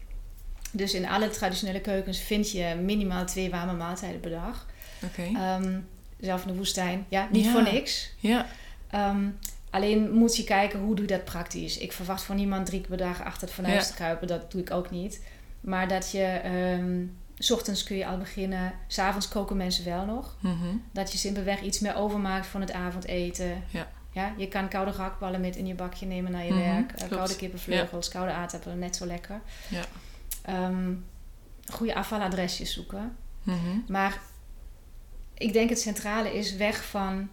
[0.70, 4.66] Dus in alle traditionele keukens vind je minimaal twee warme maaltijden per dag.
[5.04, 5.22] Oké.
[5.38, 5.78] Ehm,
[6.20, 7.06] zelf in de woestijn.
[7.08, 7.50] Ja, niet Ja.
[7.52, 8.12] voor niks.
[8.18, 8.46] Ja.
[8.90, 9.28] Ehm,
[9.70, 11.78] alleen moet je kijken hoe doe je dat praktisch.
[11.78, 14.26] Ik verwacht van niemand drie keer per dag achter het fornuis te kruipen.
[14.26, 15.20] Dat doe ik ook niet.
[15.60, 16.40] Maar dat je...
[17.38, 18.72] s ochtends kun je al beginnen.
[18.86, 20.36] S'avonds koken mensen wel nog.
[20.40, 20.76] Mhm.
[20.92, 23.62] Dat je simpelweg iets meer overmaakt van het avondeten.
[23.70, 23.88] Ja.
[24.12, 26.92] Ja, je kan koude gehaktballen met in je bakje nemen naar je Mhm, werk.
[26.92, 29.40] Eh, koude kippenvleugels, koude aardappelen, net zo lekker.
[29.68, 29.84] Ja.
[30.42, 30.94] Ehm,
[31.72, 33.16] goede afvaladresjes zoeken.
[33.42, 33.78] Mhm.
[33.88, 34.20] Maar
[35.34, 37.28] ik denk het centrale is weg van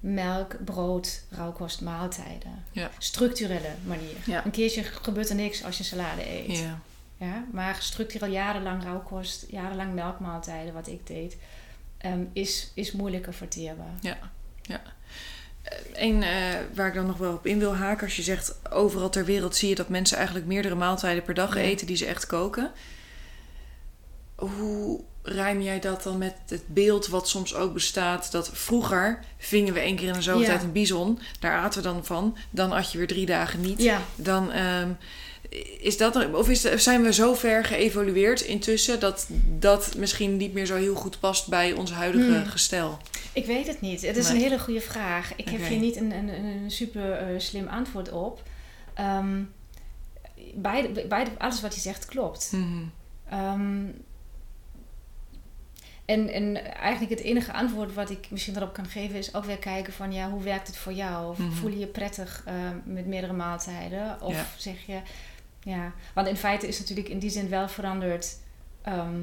[0.00, 2.64] melk, brood, rauwkost, maaltijden.
[2.72, 2.90] Ja.
[2.98, 4.16] Structurele manier.
[4.26, 4.44] Ja.
[4.44, 6.58] Een keertje gebeurt er niks als je salade eet.
[6.58, 6.80] Ja.
[7.20, 11.36] Ja, maar structureel jarenlang rauwkost, jarenlang melkmaaltijden, wat ik deed,
[11.98, 13.92] ehm, is, is moeilijker verteerbaar.
[15.92, 16.30] Eén eh,
[16.74, 19.56] waar ik dan nog wel op in wil haken, als je zegt overal ter wereld
[19.56, 21.60] zie je dat mensen eigenlijk meerdere maaltijden per dag Ja.
[21.60, 22.70] eten die ze echt koken.
[24.34, 28.32] Hoe rijm jij dat dan met het beeld wat soms ook bestaat?
[28.32, 30.46] Dat vroeger vingen we één keer in de zoveel Ja.
[30.46, 31.18] tijd een bison.
[31.40, 32.36] Daar aten we dan van.
[32.50, 33.82] Dan at je weer drie dagen niet.
[33.82, 34.90] Ja, Dan ehm,
[35.80, 39.26] is dat of is, zijn we zo ver geëvolueerd intussen dat
[39.58, 42.44] dat misschien niet meer zo heel goed past bij ons huidige Hmm.
[42.46, 42.98] gestel?
[43.32, 44.02] ik weet het niet.
[44.02, 44.34] Het is Nee.
[44.36, 45.32] een hele goede vraag.
[45.36, 48.42] Ik heb hier niet een, een, een super eh, slim antwoord op.
[48.94, 49.42] Ehm,
[50.54, 52.52] beide, beide, alles wat je zegt klopt.
[52.52, 52.82] Mhm.
[53.28, 53.78] Ehm,
[56.04, 59.58] en, en eigenlijk het enige antwoord wat ik misschien daarop kan geven is ook weer
[59.58, 61.30] kijken van ja, hoe werkt het voor jou?
[61.30, 61.52] Of Mhm.
[61.52, 64.18] voel je je prettig ehm, met meerdere maaltijden?
[64.22, 64.46] Of Ja.
[64.56, 65.00] zeg je,
[65.60, 68.36] ja, want in feite is natuurlijk in die zin wel veranderd.
[68.82, 69.14] Ehm,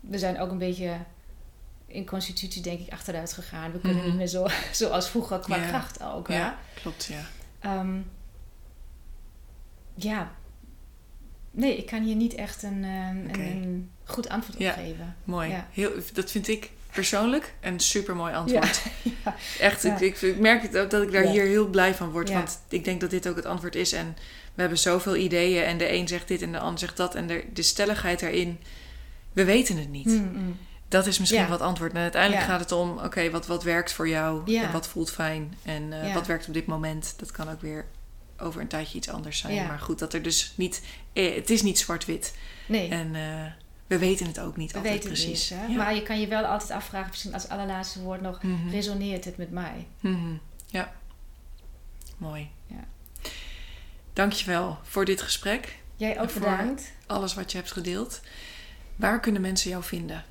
[0.00, 0.96] we zijn ook een beetje
[1.86, 3.72] in constitutie denk ik achteruit gegaan.
[3.72, 4.06] We kunnen Mhm.
[4.06, 5.68] niet meer zo zoals vroeger qua Ja.
[5.68, 6.28] kracht ook.
[6.28, 6.58] Ja.
[6.74, 7.22] Klopt, ja.
[7.60, 7.98] Ehm,
[9.94, 10.30] ja.
[11.50, 12.84] Nee, ik kan hier niet echt een,
[13.28, 13.38] Oké.
[13.38, 14.72] een, een goed antwoord op Ja.
[14.72, 15.16] geven.
[15.24, 15.50] Mooi.
[15.50, 15.68] Ja.
[15.72, 18.82] Heel, dat vind ik persoonlijk een super mooi antwoord.
[19.24, 19.34] Ja.
[19.60, 22.30] Echt, ik, ik, merk het ook dat ik daar hier heel blij van word.
[22.32, 23.92] Want ik denk dat dit ook het antwoord is.
[23.92, 24.16] En
[24.54, 25.64] we hebben zoveel ideeën.
[25.64, 27.14] En de een zegt dit en de ander zegt dat.
[27.14, 28.58] En de, de stelligheid erin,
[29.32, 30.06] we weten het niet.
[30.06, 30.56] Mm, mm.
[30.88, 31.48] Dat is misschien Ja.
[31.48, 31.92] wat antwoord.
[31.92, 32.48] En uiteindelijk Ja.
[32.48, 34.42] gaat het om, oké, wat, wat werkt voor jou?
[34.52, 34.62] Ja.
[34.62, 35.54] En wat voelt fijn?
[35.62, 37.14] En eh, wat werkt op dit moment?
[37.16, 37.84] Dat kan ook weer
[38.38, 39.66] over een tijdje iets anders zijn.
[39.66, 40.82] Maar goed, dat er dus niet...
[41.12, 42.34] Eh, het is niet zwart-wit.
[42.66, 43.52] Nee, En eh,
[43.86, 45.50] we weten het ook niet we altijd precies.
[45.50, 45.58] niet.
[45.58, 45.66] Hè?
[45.66, 45.76] Ja.
[45.76, 48.68] Maar je kan je wel altijd afvragen, misschien als allerlaatste woord nog, Mhm.
[48.70, 49.86] resoneert het met mij?
[50.00, 50.32] Mhm.
[50.66, 50.92] Ja.
[52.18, 52.48] Mooi.
[54.12, 55.76] Dankjewel voor dit gesprek.
[55.96, 56.92] Jij ook bedankt.
[57.06, 58.20] Alles wat je hebt gedeeld.
[58.96, 60.24] Waar kunnen mensen jou vinden?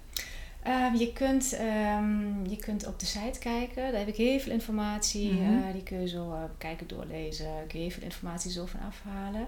[0.63, 4.51] Ehm, je, kunt, ehm, je kunt op de site kijken, daar heb ik heel veel
[4.51, 5.31] informatie.
[5.31, 5.67] Mhm.
[5.67, 7.67] eh, die kun je zo uh, kijken, doorlezen.
[7.67, 9.47] Kun je heel veel informatie zo van afhalen.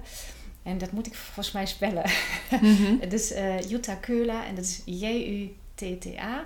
[0.63, 2.03] En dat moet ik volgens mij spellen.
[2.61, 2.99] Mhm.
[2.99, 6.45] Het is eh Jutta Keula en dat is J-U-T-T-A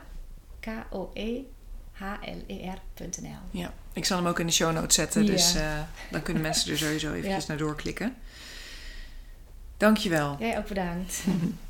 [1.99, 3.69] E K-O-E-H-L-E-R.nl.
[3.93, 5.23] Ik zal hem ook in de show notes zetten.
[5.23, 5.31] Ja.
[5.31, 5.79] Dus eh,
[6.11, 7.47] dan kunnen mensen er sowieso eventjes Ja.
[7.47, 8.15] naar doorklikken.
[9.77, 10.35] Dankjewel.
[10.39, 11.23] Jij ook bedankt.